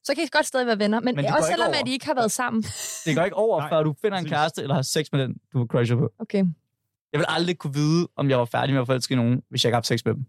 [0.04, 1.00] Så kan I godt stadig være venner.
[1.00, 1.78] Men, Men også selvom, over.
[1.82, 2.64] at I ikke har været sammen.
[3.06, 5.32] Det går ikke over, Nej, før du finder en kæreste eller har sex med den,
[5.54, 6.08] du har crushet på.
[6.20, 6.44] Okay.
[7.12, 9.70] Jeg vil aldrig kunne vide, om jeg var færdig med at forelske nogen, hvis jeg
[9.70, 10.24] ikke har haft sex med dem.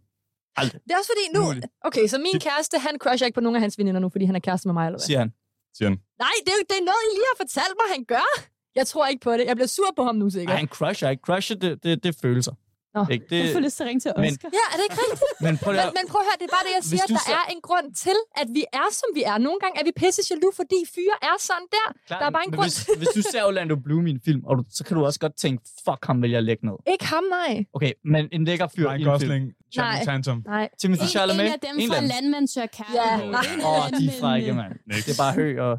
[0.57, 1.43] Aldrig, Det er også fordi nu...
[1.89, 4.37] Okay, så min kæreste, han crusher ikke på nogen af hans veninder nu, fordi han
[4.37, 5.07] er kæreste med mig, eller hvad?
[5.11, 5.31] siger han.
[5.77, 5.99] Siger han.
[6.25, 8.29] Nej, det er, jo- det er noget, I lige har fortalt mig, han gør.
[8.77, 9.45] Jeg tror ikke på det.
[9.47, 10.57] Jeg bliver sur på ham nu, Ej, sikkert.
[10.59, 11.21] han crusher ikke.
[11.27, 12.53] Crusher, det, det, det er følelser.
[12.99, 13.03] Nå.
[13.15, 13.25] Ikke?
[13.31, 14.49] Jeg får Det, lyst til at ringe til Men- Oscar.
[14.59, 15.21] Ja, er det ikke rigtigt?
[15.47, 17.05] men prøv lige Men, at- men prøv at høre, det er bare det, jeg siger,
[17.09, 19.37] at der så- er en grund til, at vi er, som vi er.
[19.47, 21.89] Nogle gange er vi pisse jaloux, fordi fyre er sådan der.
[22.09, 24.23] Klar, Der er bare en men grund hvis, hvis du ser Orlando Bloom i en
[24.29, 26.77] film, og du, så kan du også godt tænke, fuck ham vil jeg lægge ned.
[26.95, 27.53] Ikke ham, nej.
[27.77, 29.13] Okay, men en lækker fyr Ryan i en film.
[29.13, 29.45] Gosling,
[29.75, 30.17] Channing Nej.
[30.17, 30.39] Tatum.
[30.57, 30.67] Nej.
[30.83, 31.47] Timothy Chalamet.
[31.47, 32.01] en af dem fra.
[32.13, 32.67] Landmand Søger
[32.99, 33.47] Ja, nej.
[33.71, 34.73] Åh, dem, de er men, frække, mand.
[35.07, 35.75] Det er bare hø og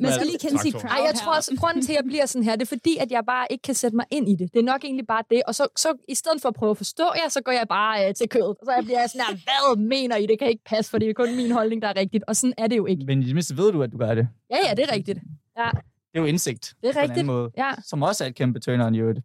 [0.00, 2.26] Man skal lige kende sit crowd Ej, jeg tror også, grunden til, at jeg bliver
[2.26, 4.52] sådan her, det er fordi, at jeg bare ikke kan sætte mig ind i det.
[4.52, 5.42] Det er nok egentlig bare det.
[5.46, 8.08] Og så, så i stedet for at prøve at forstå jer, så går jeg bare
[8.08, 8.46] øh, til kødet.
[8.46, 10.26] Og så bliver jeg sådan her, hvad mener I?
[10.26, 12.24] Det kan ikke passe, for det er kun min holdning, der er rigtigt.
[12.28, 13.04] Og sådan er det jo ikke.
[13.06, 14.28] Men i det mindste ved du, at du gør det.
[14.50, 15.18] Ja, ja, det er rigtigt.
[15.58, 16.74] Ja, Det er jo indsigt.
[16.82, 17.26] det er På en anden rigtigt.
[17.26, 17.50] måde.
[17.56, 19.18] Ja, Som også er et kæmpe turn-on i øvrigt.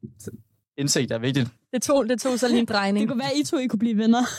[0.77, 1.47] Indsigt er vigtigt.
[1.73, 3.01] Det tog, det tog så lige en drejning.
[3.01, 4.19] Det kunne være, at I to I kunne blive venner.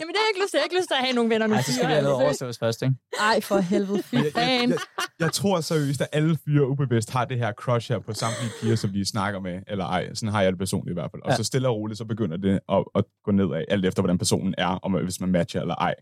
[0.00, 0.56] Jamen, det har jeg ikke lyst til.
[0.58, 1.54] Jeg har ikke lyst til at have nogle venner nu.
[1.54, 2.94] Nej, så skal vi have noget overstås først, ikke?
[3.20, 4.02] Ej, for helvede.
[4.02, 4.70] Fy Jeg, jeg, fan.
[4.70, 4.78] jeg,
[5.20, 8.76] jeg tror seriøst, at alle fyre ubevidst har det her crush her på samtlige piger,
[8.76, 10.14] som de snakker med, eller ej.
[10.14, 11.22] Sådan har jeg det personligt i hvert fald.
[11.22, 11.36] Og Ja.
[11.36, 14.54] så stille og roligt, så begynder det at, at gå nedad, alt efter hvordan personen
[14.58, 15.94] er, om hvis man matcher eller ej.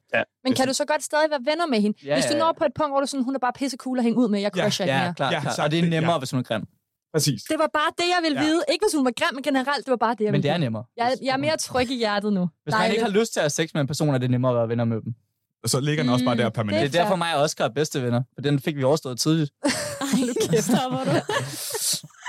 [0.45, 1.99] Men kan du så godt stadig være venner med hende?
[2.05, 2.45] Ja, Hvis du ja, ja.
[2.45, 4.29] når på et punkt, hvor du sådan, hun er bare pisse cool at hænge ud
[4.29, 5.15] med, jeg Ja, crusher ikke Ja, mere.
[5.15, 5.33] klart.
[5.33, 5.59] Ja, klart.
[5.59, 6.19] Og det er det, nemmere, ja.
[6.19, 6.63] hvis hun er grim.
[7.15, 7.43] Præcis.
[7.43, 8.47] Det var bare det, jeg ville Ja.
[8.47, 8.63] vide.
[8.73, 10.51] Ikke hvis hun var grim, men generelt, det var bare det, jeg Men ville det
[10.55, 10.85] er nemmere.
[10.97, 12.49] Jeg, jeg er mere tryg i hjertet nu.
[12.65, 14.53] Hvis man ikke har lyst til at have sex med en person, er det nemmere
[14.53, 15.15] at være venner med dem.
[15.63, 16.93] Og så ligger den også bare Mm, der det permanent.
[16.93, 18.23] Det er derfor mig og Oscar er bedste venner.
[18.35, 19.51] For den fik vi overstået tidligt.
[19.65, 21.11] Ej, stopper du.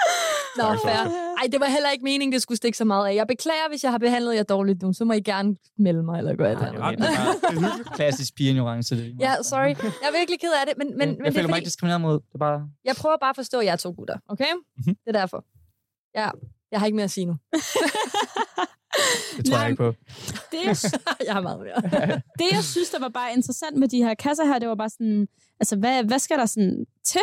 [0.58, 1.12] Nå, fair.
[1.42, 3.16] Ej, det var heller ikke meningen, det skulle stikke så meget af.
[3.16, 4.94] Jeg beklager, hvis jeg har behandlet jer dårligt nu.
[4.94, 7.88] Så må I gerne melde mig eller gøre et eller andet.
[7.96, 8.96] klassisk pige nuance.
[8.96, 9.16] Det.
[9.20, 9.68] Ja, sorry.
[9.68, 11.66] Jeg er virkelig ked af det, men, men, men jeg det er føler mig ikke
[11.66, 12.14] diskrimineret mod.
[12.14, 12.62] Det er bare...
[12.86, 14.46] jeg prøver bare at forstå, at jeg er to gutter, okay?
[14.78, 14.96] Mhm.
[15.06, 15.46] Det er derfor.
[16.16, 16.30] Ja,
[16.72, 17.36] jeg har ikke mere at sige nu.
[19.38, 19.68] Det tror jeg Nej.
[19.70, 19.94] ikke på.
[20.52, 20.76] Det, jeg,
[21.28, 21.82] jeg har meget mere.
[22.40, 24.90] det, jeg synes, der var bare interessant med de her kasser her, det var bare
[24.90, 25.28] sådan,
[25.60, 27.22] altså, hvad, hvad skal der sådan til?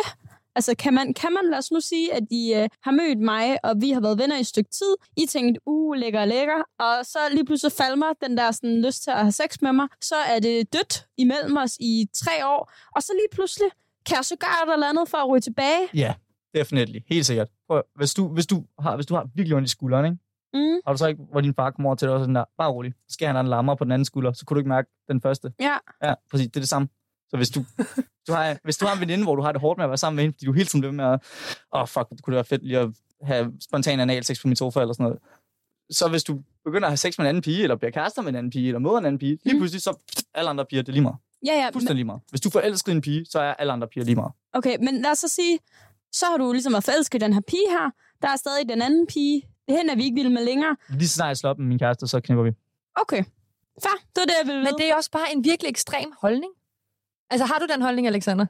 [0.59, 3.65] Altså, kan man, kan man, lad os nu sige, at I øh, har mødt mig,
[3.65, 4.93] og vi har været venner i et stykke tid.
[5.17, 6.61] I tænkte, uh, lækker, lækker.
[6.79, 9.87] Og så lige pludselig falmer den der sådan, lyst til at have sex med mig.
[10.01, 12.71] Så er det dødt imellem os i tre år.
[12.95, 13.69] Og så lige pludselig
[14.05, 15.83] kan jeg så gøre et eller andet for at ryge tilbage.
[15.93, 16.13] Ja,
[16.55, 16.99] definitely.
[17.09, 17.47] Helt sikkert.
[17.67, 20.17] Prøv, hvis, du, hvis, du har, hvis du har virkelig ondt i skulderen, ikke?
[20.53, 20.79] Mm.
[20.85, 22.71] Har du så ikke, hvor din far kommer over til dig og sådan der, bare
[22.71, 24.69] rolig, så skal han have en lammer på den anden skulder, så kunne du ikke
[24.69, 25.51] mærke den første.
[25.59, 25.77] Ja.
[26.03, 26.87] Ja, præcis, det er det samme.
[27.29, 27.65] Så hvis du,
[28.27, 29.97] du har, hvis du har en veninde, hvor du har det hårdt med at være
[29.97, 31.19] sammen med hende, fordi du hele tiden bliver med at,
[31.75, 32.89] åh oh, fuck, det kunne det være fedt lige at
[33.23, 35.19] have spontan analsex på min sofa eller sådan noget.
[35.91, 38.29] Så hvis du begynder at have sex med en anden pige, eller bliver kærester med
[38.29, 39.59] en anden pige, eller møder en anden pige, lige Mm.
[39.59, 39.97] pludselig så
[40.33, 41.17] alle andre piger, det er lige meget.
[41.45, 41.65] Ja, ja.
[41.65, 42.21] Men, Fuldstændig lige meget.
[42.29, 44.31] Hvis du forelsker en pige, så er alle andre piger lige meget.
[44.53, 45.59] okay, men lad os så sige,
[46.11, 47.91] så har du ligesom været forelsket i den her pige her.
[48.21, 49.41] Der er stadig den anden pige.
[49.67, 50.75] Det hende er vi ikke vilde med længere.
[50.89, 52.51] Lige snart jeg slår op med min kæreste, så knipper vi.
[52.95, 53.23] Okay.
[53.83, 53.97] Fair.
[54.15, 56.51] Det var det, jeg ville Men det er også bare en virkelig ekstrem holdning.
[57.31, 58.45] Altså, har du den holdning, Alexander?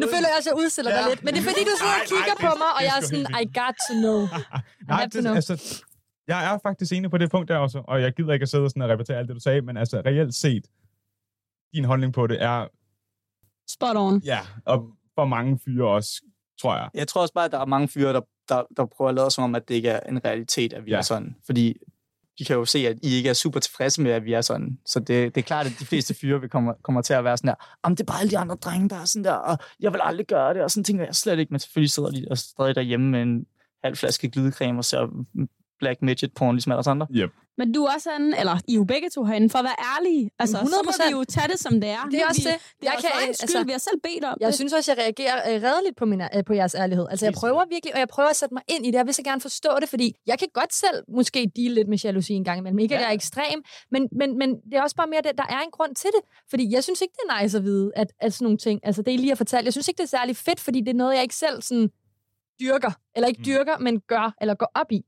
[0.00, 1.08] Nu føler jeg også, at jeg udstiller dig Ja.
[1.08, 1.24] lidt.
[1.24, 2.94] Men det er fordi, du sidder og kigger nej, på det- mig, og det jeg
[2.98, 4.18] er sådan, I got to know.
[4.88, 5.34] Nej, have to det, know.
[5.34, 5.54] altså,
[6.32, 8.64] jeg er faktisk enig på det punkt der også, og jeg gider ikke at sidde
[8.64, 10.64] og, sådan og repetere alt det, du sagde, men altså reelt set,
[11.74, 12.66] din holdning på det er,
[13.70, 14.18] Spot on.
[14.24, 14.78] ja, og
[15.14, 16.22] for mange fyre også,
[16.60, 16.88] tror jeg.
[16.94, 19.30] Jeg tror også bare, at der er mange fyre, der, der, der prøver at lade
[19.30, 20.90] som om, at det ikke er en realitet, at vi.
[20.90, 20.96] Ja.
[20.98, 21.36] er sådan.
[21.46, 21.76] Fordi
[22.38, 24.78] de kan jo se, at I ikke er super tilfredse med, at vi er sådan.
[24.86, 27.36] Så det, det er klart, at de fleste fyre vil komme, kommer til at være
[27.36, 29.58] sådan der, om det er bare alle de andre drenge, der er sådan der, og
[29.80, 32.26] jeg vil aldrig gøre det, og sådan tænker jeg slet ikke, men selvfølgelig sidder de
[32.30, 33.46] og stadig derhjemme med en
[33.84, 35.24] halv flaske glidecreme og ser
[35.80, 37.06] black midget porn, ligesom alle os andre.
[37.58, 39.78] Men du er også en, eller I er jo begge to herinde, for at være
[39.94, 40.30] ærlige.
[40.38, 40.66] Altså, 100%.
[40.70, 41.06] så må 100%.
[41.06, 42.02] vi jo tage det, som det er.
[42.10, 42.58] Det er også vi, det.
[42.80, 44.54] Det er Jeg også kan- egen skyld, altså- vi har selv bedt om Jeg det.
[44.54, 47.06] synes også, jeg reagerer øh, redeligt på, min, øh, på jeres ærlighed.
[47.10, 48.98] Altså, jeg prøver virkelig, og jeg prøver at sætte mig ind i det.
[49.00, 51.98] Jeg vil så gerne forstå det, fordi jeg kan godt selv måske deal lidt med
[51.98, 52.78] jalousi en gang imellem.
[52.78, 53.04] Ikke, at Ja.
[53.04, 53.58] jeg er ekstrem,
[53.90, 56.22] men, men, men det er også bare mere, det, der er en grund til det.
[56.50, 59.02] Fordi jeg synes ikke, det er nice at vide, at, at sådan nogle ting, altså
[59.02, 60.94] det, I lige har fortalt, jeg synes ikke, det er særlig fedt, fordi det er
[61.02, 61.88] noget, jeg ikke selv sådan
[62.60, 62.90] dyrker.
[63.16, 63.44] Eller ikke Mm.
[63.44, 65.00] dyrker, men gør, eller går op i.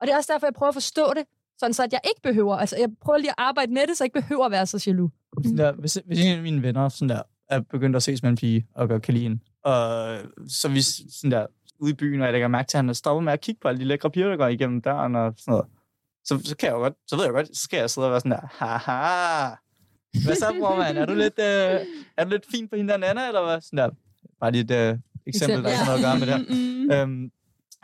[0.00, 1.24] Og det er også derfor, jeg prøver at forstå det,
[1.58, 4.04] sådan så at jeg ikke behøver, altså jeg prøver lige at arbejde med det, så
[4.04, 5.10] jeg ikke behøver at være så jaloux.
[5.42, 8.30] Sådan der, hvis, hvis en af mine venner sådan der, er begyndt at ses med
[8.30, 11.46] en pige og godt kan lide hende, og så er vi sådan der
[11.80, 13.68] ude i byen, og jeg lægger mærke til, at han stopper med at kigge på
[13.68, 15.66] alle de lækre piger, der går igennem døren og sådan noget.
[16.24, 18.10] Så, så, kan jeg jo godt, så ved jeg godt, så skal jeg sidde og
[18.10, 19.56] være sådan der, haha,
[20.24, 20.98] hvad så, bror, mand?
[20.98, 21.86] Er du lidt, øh,
[22.16, 23.60] er du lidt fin på hende der Nana, eller hvad?
[23.60, 23.90] Sådan der,
[24.40, 26.44] bare lige et øh, eksempel, der har noget at gøre med det her.
[26.48, 27.12] Mm.
[27.12, 27.30] Øhm,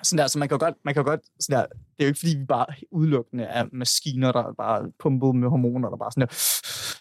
[0.03, 1.67] sådan der, så man kan jo godt, man kan jo godt sådan der,
[1.97, 5.49] det er jo ikke fordi, vi bare udelukkende er maskiner, der er bare pumpet med
[5.49, 6.35] hormoner, der bare sådan der,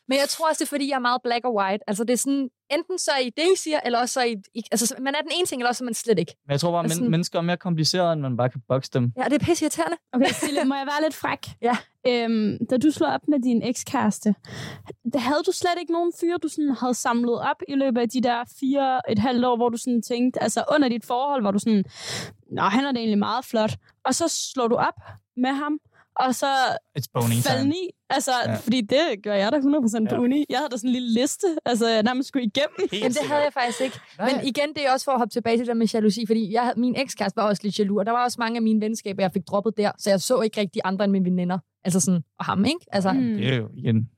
[0.07, 1.83] Men jeg tror også, det er, fordi jeg er meget black og white.
[1.89, 4.25] Altså det er sådan, enten så er I det, I siger, eller også så er
[4.25, 4.35] I,
[4.71, 6.33] altså man er den ene ting, eller også er man slet ikke.
[6.45, 8.61] Men jeg tror bare, at Altså- men, mennesker er mere komplicerede, end man bare kan
[8.67, 9.11] bokse dem.
[9.17, 9.97] Ja, det er pisse irriterende.
[10.13, 11.39] Okay, Sille, må jeg være lidt fræk?
[11.61, 11.77] Ja.
[12.07, 14.35] Øhm, da du slog op med din ekskæreste,
[15.13, 18.09] da havde du slet ikke nogen fyre, du sådan havde samlet op i løbet af
[18.09, 21.51] de der fire et halvt år, hvor du sådan tænkte, altså under dit forhold, hvor
[21.51, 21.83] du sådan,
[22.51, 23.75] nå, han er da egentlig meget flot.
[24.05, 24.93] Og så slår du op
[25.37, 25.79] med ham,
[26.15, 26.45] og så
[27.43, 27.75] falde time.
[27.75, 27.89] i.
[28.09, 28.55] Altså, ja.
[28.55, 30.21] Fordi det gør jeg da 100% på Ja.
[30.21, 30.45] uni.
[30.49, 32.87] Jeg havde da sådan en lille liste, altså jeg nærmest skulle igennem.
[32.91, 33.99] Helt Men det havde jeg faktisk ikke.
[34.19, 36.61] Men igen, det er også for at hoppe tilbage til det med jalousi, fordi jeg,
[36.63, 39.23] havde- min ekskæreste var også lidt jaloux, og der var også mange af mine venskaber,
[39.23, 41.59] jeg fik droppet der, så jeg så ikke rigtig andre end mine veninder.
[41.83, 42.79] Altså sådan, og ham, ikke?
[42.91, 43.19] Altså, mm.
[43.19, 43.37] Mm.
[43.37, 44.09] Det er jo igen.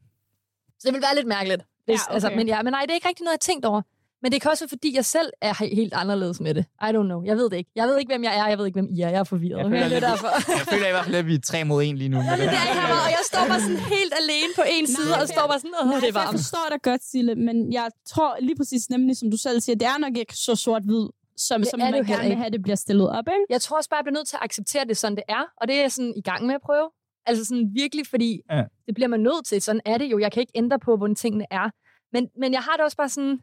[0.79, 1.61] Så det ville være lidt mærkeligt.
[1.85, 2.13] Hvis, Ja, okay.
[2.13, 3.81] altså, men, ja, men nej, det er ikke rigtig noget, jeg har tænkt over.
[4.27, 6.65] Men det kan også være, fordi jeg selv er he- helt anderledes med det.
[6.81, 7.23] I don't know.
[7.23, 7.71] Jeg ved det ikke.
[7.75, 8.47] Jeg ved ikke, hvem jeg er.
[8.47, 9.09] Jeg ved ikke, hvem I er.
[9.09, 9.57] Jeg er forvirret.
[9.59, 10.29] Jeg føler er lidt- derfor.
[10.59, 12.17] Jeg føler i hvert fald, at vi er tre mod en lige nu.
[12.17, 12.87] Med det Det er her.
[12.87, 15.59] jeg og jeg står bare sådan helt alene på en side, Nej, og står bare
[15.63, 16.37] sådan, åh, Nej, det er for jeg varmt.
[16.39, 19.87] forstår dig godt, Sille, men jeg tror lige præcis nemlig, som du selv siger, det
[19.93, 21.05] er nok ikke så sort-hvid,
[21.47, 23.45] som, Det som det man gerne vil have, det bliver stillet op, ikke?
[23.55, 25.43] Jeg tror også bare, jeg bliver nødt til at acceptere det, sådan det er.
[25.59, 26.87] Og det er jeg sådan i gang med at prøve.
[27.29, 28.63] Altså sådan virkelig, fordi Ja.
[28.87, 29.57] det bliver man nødt til.
[29.61, 30.19] Sådan er det jo.
[30.19, 31.69] Jeg kan ikke ændre på, hvordan tingene er.
[32.13, 33.39] Men, men jeg har det også bare sådan,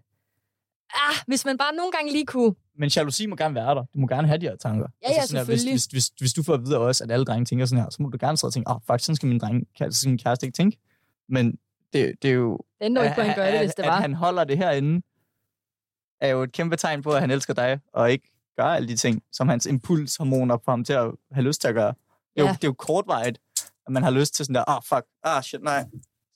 [0.94, 2.54] ah, hvis man bare nogle gange lige kunne...
[2.78, 3.84] Men jalousi må gerne være der.
[3.94, 4.86] Du må gerne have de her tanker.
[4.86, 5.72] Altså Ja, ja, sådan her, hvis, selvfølgelig.
[5.72, 8.02] hvis, hvis, hvis, du får at vide os, at alle drenge tænker sådan her, så
[8.02, 10.10] må du gerne sidde og tænke, åh, oh, faktisk, sådan skal min, dreng, altså, sådan
[10.10, 10.78] min kæreste ikke tænke.
[11.28, 11.58] Men
[11.92, 12.52] det, det er jo...
[12.78, 14.00] Det ændrer ikke på, at han gør det, at, hvis det at var.
[14.00, 15.02] han holder det herinde,
[16.20, 18.96] er jo et kæmpe tegn på, at han elsker dig, og ikke gør alle de
[18.96, 21.94] ting, som hans impulshormoner får ham til at have lyst til at gøre.
[22.34, 22.52] Det er, jo, Ja.
[22.52, 23.38] det er jo kortvarigt,
[23.86, 25.84] at man har lyst til sådan der, ah, oh, fuck, ah, shit, nej.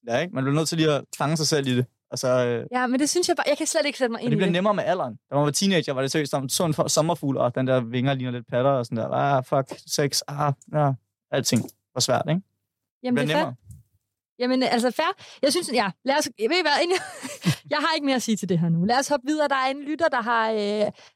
[0.08, 0.34] Ja, ikke?
[0.34, 1.86] Man bliver nødt til lige at fange sig selv i det.
[2.10, 3.44] Og så, øh, Ja, men det synes jeg bare...
[3.48, 4.52] Jeg kan slet ikke sætte mig ind det i bliver det.
[4.52, 5.18] nemmere med alderen.
[5.30, 8.14] Da man var teenager, var det seriøst, der så en sommerfugl, og den der vinger
[8.14, 10.92] ligner lidt patter, og sådan der, ah, fuck, sex, ah, ja,
[11.30, 11.62] alting
[11.94, 12.34] var svært, ikke?
[12.40, 12.42] Det
[13.02, 13.38] Jamen, bliver det fair.
[13.38, 13.54] nemmere.
[14.38, 15.12] Jamen, altså fair.
[15.42, 16.96] Jeg synes, ja, lad os, jeg, ved hvad, inden
[17.44, 18.84] jeg, jeg har ikke mere at sige til det her nu.
[18.84, 19.48] Lad os hoppe videre.
[19.48, 20.58] Der er en lytter, der, har, øh,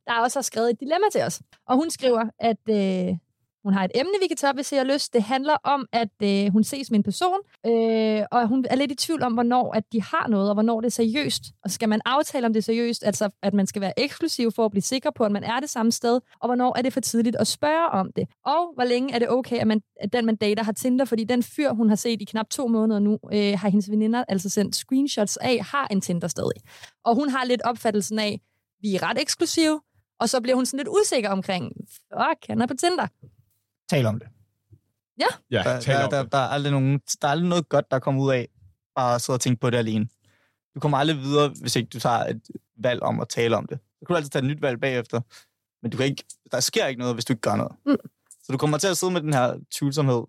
[0.06, 1.40] der også har skrevet et dilemma til os.
[1.68, 3.16] Og hun skriver, at øh,
[3.64, 5.12] hun har et emne, vi kan tage op, hvis I har lyst.
[5.12, 8.92] Det handler om, at øh, hun ses med en person, øh, og hun er lidt
[8.92, 11.42] i tvivl om, hvornår at de har noget, og hvornår det er seriøst.
[11.64, 14.64] Og skal man aftale om det er seriøst, altså at man skal være eksklusiv for
[14.64, 17.00] at blive sikker på, at man er det samme sted, og hvornår er det for
[17.00, 18.28] tidligt at spørge om det.
[18.46, 21.24] Og hvor længe er det okay, at, man, at den, man dater, har Tinder, fordi
[21.24, 24.48] den fyr, hun har set i knap to måneder nu, øh, har hendes veninder altså
[24.48, 26.62] sendt screenshots af, har en Tinder stadig.
[27.04, 28.40] Og hun har lidt opfattelsen af,
[28.82, 29.80] vi er ret eksklusive,
[30.20, 31.72] og så bliver hun sådan lidt usikker omkring,
[32.12, 33.06] fuck, han er på Tinder.
[33.90, 34.28] Tal om det.
[35.50, 36.32] Ja, Der, tal der, om der, det.
[36.32, 38.48] der, er aldrig nogen, der er aldrig noget godt, der kommer ud af
[38.94, 40.08] bare at sidde og tænke på det alene.
[40.74, 42.40] Du kommer aldrig videre, hvis ikke du tager et
[42.76, 43.78] valg om at tale om det.
[43.98, 45.20] Så kan du altid tage et nyt valg bagefter,
[45.82, 47.72] men du kan ikke, der sker ikke noget, hvis du ikke gør noget.
[47.86, 47.96] Mm.
[48.42, 50.22] Så du kommer til at sidde med den her tvivlsomhed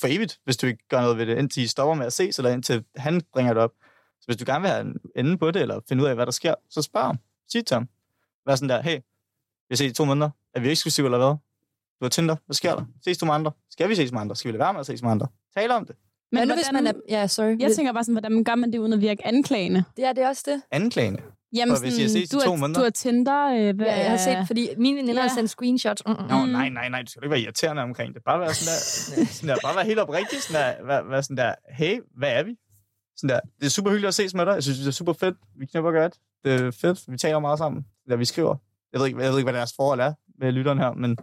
[0.00, 2.38] for evigt, hvis du ikke gør noget ved det, indtil I stopper med at ses,
[2.38, 3.72] eller indtil han bringer det op.
[4.20, 6.26] Så hvis du gerne vil have en ende på det, eller finde ud af, hvad
[6.26, 7.18] der sker, så spørg ham.
[7.52, 7.88] Sig til ham.
[8.46, 10.30] Vær sådan der, hey, vi har set i to måneder.
[10.54, 11.36] Er vi eksklusive, eller hvad?
[12.00, 12.36] Du har Tinder.
[12.46, 12.84] Hvad sker der?
[13.04, 13.52] Ses du med andre?
[13.70, 14.36] Skal vi ses med andre?
[14.36, 15.26] Skal vi lade være med at ses med andre?
[15.56, 15.96] Tale om det.
[16.32, 16.92] Men, Men nu, hvis man er...
[17.08, 17.56] Ja, sorry.
[17.60, 19.84] Jeg tænker bare sådan, hvordan gør man det uden at virke anklagende?
[19.96, 20.62] Det er det er også det.
[20.70, 21.20] Anklagende.
[21.56, 22.80] Jamen, Og hvis set i du, to har, måneder?
[22.80, 25.28] du har Tinder, øh, hvad, Ja, jeg har set, fordi mine veninder Ja.
[25.28, 26.02] har sendt screenshots.
[26.06, 26.48] Mm, mm, Nå, mm.
[26.52, 27.02] nej, nej, nej.
[27.02, 28.22] Du skal ikke være irriterende omkring det.
[28.24, 28.72] Bare være sådan
[29.24, 30.42] der, sådan der bare være helt oprigtig.
[30.42, 32.56] Sådan der, være, være sådan der, hey, hvad er vi?
[33.16, 34.52] Sådan der, det er super hyggeligt at ses med dig.
[34.54, 35.36] Jeg synes, det er super fedt.
[35.58, 36.14] Vi knipper godt.
[36.44, 37.12] Det er fedt.
[37.12, 37.84] Vi taler meget sammen.
[38.06, 38.56] Eller vi skriver.
[38.92, 41.16] Jeg ved ikke, jeg ved ikke hvad deres forhold er med lytteren her, men,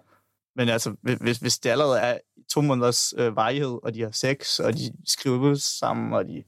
[0.55, 2.17] men altså, hvis, hvis det allerede er
[2.53, 6.43] to måneders øh, varighed, og de har sex, og de skriver sammen, og de,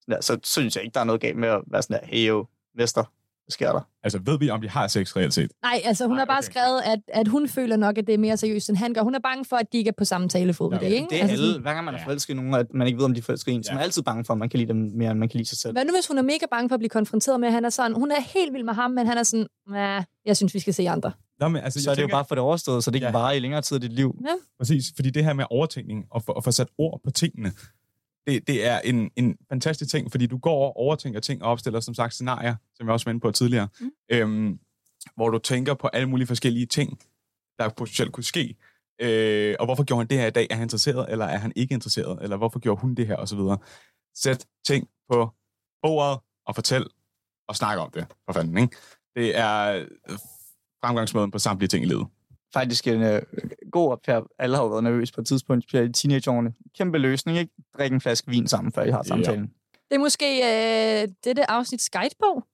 [0.00, 2.00] sådan der, så, så synes jeg ikke, der er noget galt med at være sådan
[2.00, 3.02] der, hey jo, mester,
[3.44, 3.80] hvad sker der?
[4.02, 5.52] Altså, ved vi, om de har sex reelt set?
[5.62, 6.44] Nej, altså hun Nej, har bare okay.
[6.50, 9.02] skrevet, at, at hun føler nok, at det er mere seriøst, end han gør.
[9.02, 11.06] Hun er bange for, at de ikke er på samme talefod med Ja, det, ikke?
[11.10, 11.60] Det er altså, alle.
[11.60, 12.04] Hver gang man er Ja.
[12.06, 13.74] forelsket i nogen, at man ikke ved, om de er forelsket i en, så Ja.
[13.74, 15.48] man er altid bange for, at man kan lide dem mere, end man kan lide
[15.48, 15.72] sig selv.
[15.72, 17.70] Hvad nu, hvis hun er mega bange for at blive konfronteret med, at han er
[17.70, 20.58] sådan, hun er helt vild med ham, men han er sådan, nah, jeg synes, vi
[20.58, 21.12] skal se andre.
[21.42, 23.10] Nå, men, altså, Så er det jo bare for det overstået, så det ikke Ja.
[23.10, 23.18] ja.
[23.18, 24.18] varer i længere tid af dit liv.
[24.58, 27.52] Præcis, fordi det her med overtænkning og få, at få sat ord på tingene,
[28.26, 31.80] det, det er en, en fantastisk ting, fordi du går og overtænker ting og opstiller
[31.80, 33.90] som sagt scenarier, som jeg også var inde på tidligere, mm.
[34.08, 34.58] øhm,
[35.16, 36.98] hvor du tænker på alle mulige forskellige ting,
[37.58, 38.56] der potentielt kunne ske.
[39.00, 40.46] Øh, og hvorfor gjorde han det her i dag?
[40.50, 42.18] Er han interesseret, eller er han ikke interesseret?
[42.22, 43.58] Eller hvorfor gjorde hun det her, og så videre.
[44.14, 45.30] Sæt ting på
[45.82, 46.86] bordet, og fortæl,
[47.48, 48.76] og snak om det, for fanden, ikke?
[49.16, 49.86] Det er
[50.84, 52.06] fremgangsmåden på samtlige ting i livet.
[52.54, 53.22] Faktisk en øh,
[53.72, 54.26] god opfærd.
[54.38, 56.52] Alle har jo været nervøse på et tidspunkt i teenageårene.
[56.78, 57.52] Kæmpe løsning, ikke?
[57.78, 59.50] Drik en flaske vin sammen, før I har samtalen.
[59.90, 60.26] Det er måske
[61.02, 62.44] øh, dette afsnit Skype-bog.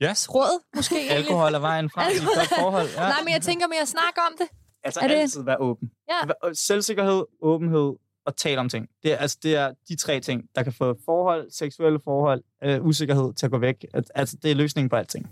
[0.00, 0.14] Ja.
[0.34, 0.96] Råd, måske.
[1.10, 2.88] Alkohol er vejen frem i et godt forhold.
[2.96, 3.00] Ja.
[3.00, 4.46] Nej, men jeg tænker mere at snakke om det.
[4.84, 5.90] Altså Er det- altid være åben.
[6.08, 6.26] Ja.
[6.26, 7.92] Vær- Selvsikkerhed, åbenhed
[8.26, 8.88] og tale om ting.
[9.02, 12.84] Det er, altså, det er de tre ting, der kan få forhold, seksuelle forhold, øh,
[12.86, 13.84] usikkerhed til at gå væk.
[13.94, 15.30] Al- Altså, det er løsningen på alting.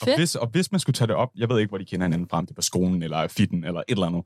[0.00, 0.18] Og Fedt.
[0.18, 2.28] hvis, og hvis man skulle tage det op, jeg ved ikke, hvor de kender hinanden
[2.28, 4.22] frem, det er på skolen, eller fitten, eller et eller andet.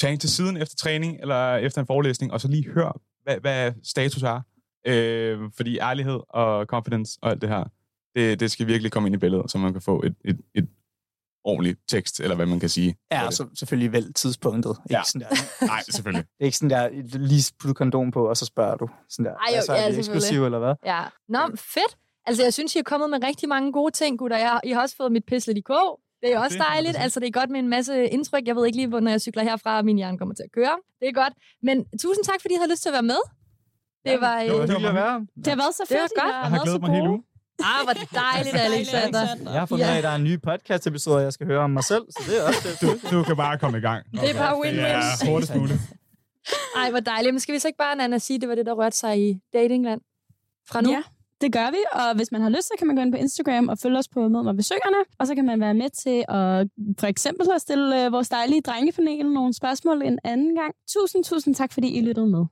[0.00, 3.36] Tag en til siden efter træning, eller efter en forelæsning, og så lige hør, hvad,
[3.40, 4.40] hvad status er.
[4.86, 7.64] Øh, fordi ærlighed og confidence og alt det her,
[8.16, 10.68] det, det skal virkelig komme ind i billedet, så man kan få et, et, et
[11.44, 12.96] ordentligt tekst, eller hvad man kan sige.
[13.12, 14.76] Ja, og så selvfølgelig vel tidspunktet.
[14.84, 15.02] Ikke Ja.
[15.04, 15.36] sådan der.
[15.66, 16.24] Nej, selvfølgelig.
[16.24, 16.88] Det er ikke sådan der,
[17.18, 18.88] lige putte kondom på, og så spørger du.
[19.08, 20.18] Sådan der, Ej, jo, altså, ja, er det selvfølgelig.
[20.26, 20.74] eksklusiv, eller hvad?
[20.86, 21.02] Ja.
[21.28, 21.96] Nå, fedt.
[22.26, 24.36] Altså, jeg synes, I er kommet med rigtig mange gode ting, gutter.
[24.38, 26.00] Jeg, I har også fået mit pis lidt i kog.
[26.22, 26.96] Det er jo også Det dejligt.
[26.98, 28.46] Altså, det er godt med en masse indtryk.
[28.46, 30.52] Jeg ved ikke lige, hvor når jeg cykler herfra, og min hjerne kommer til at
[30.52, 30.76] køre.
[31.00, 31.32] Det er godt.
[31.62, 33.22] Men tusind tak, fordi I havde lyst til at være med.
[34.06, 34.38] Det var...
[34.42, 34.92] det var- Øh, det at være.
[34.92, 35.18] her.
[35.36, 36.12] Det har været så Det var fedt.
[36.20, 36.34] Godt.
[36.34, 37.10] Jeg har glædet så mig en hel gode.
[37.12, 37.22] uge.
[37.70, 37.94] ah, hvor
[38.24, 39.22] dejligt, Alexander.
[39.52, 41.70] Jeg har fundet ud af, at der er en ny podcast-episode, jeg skal høre om
[41.70, 42.74] mig selv, så det er også det.
[42.82, 44.00] Du, du kan bare komme i gang.
[44.12, 44.96] Det er bare win-win.
[44.96, 45.80] Ja, hurtigst muligt.
[46.76, 47.34] Ej, hvor dejligt.
[47.34, 49.38] Men skal vi så ikke bare, Nana, sige, det var det, der rørte sig i
[49.52, 50.00] datingland?
[50.70, 50.90] Fra nu?
[50.90, 51.02] Ja,
[51.42, 53.68] det gør vi, og hvis man har lyst, så kan man gå ind på Instagram
[53.68, 56.68] og følge os på Mød mig besøgerne, og så kan man være med til at
[57.00, 60.74] for eksempel at stille øh, vores dejlige drengepanel nogle spørgsmål en anden gang.
[60.94, 62.44] Tusind, tusind tak, fordi I lyttede med.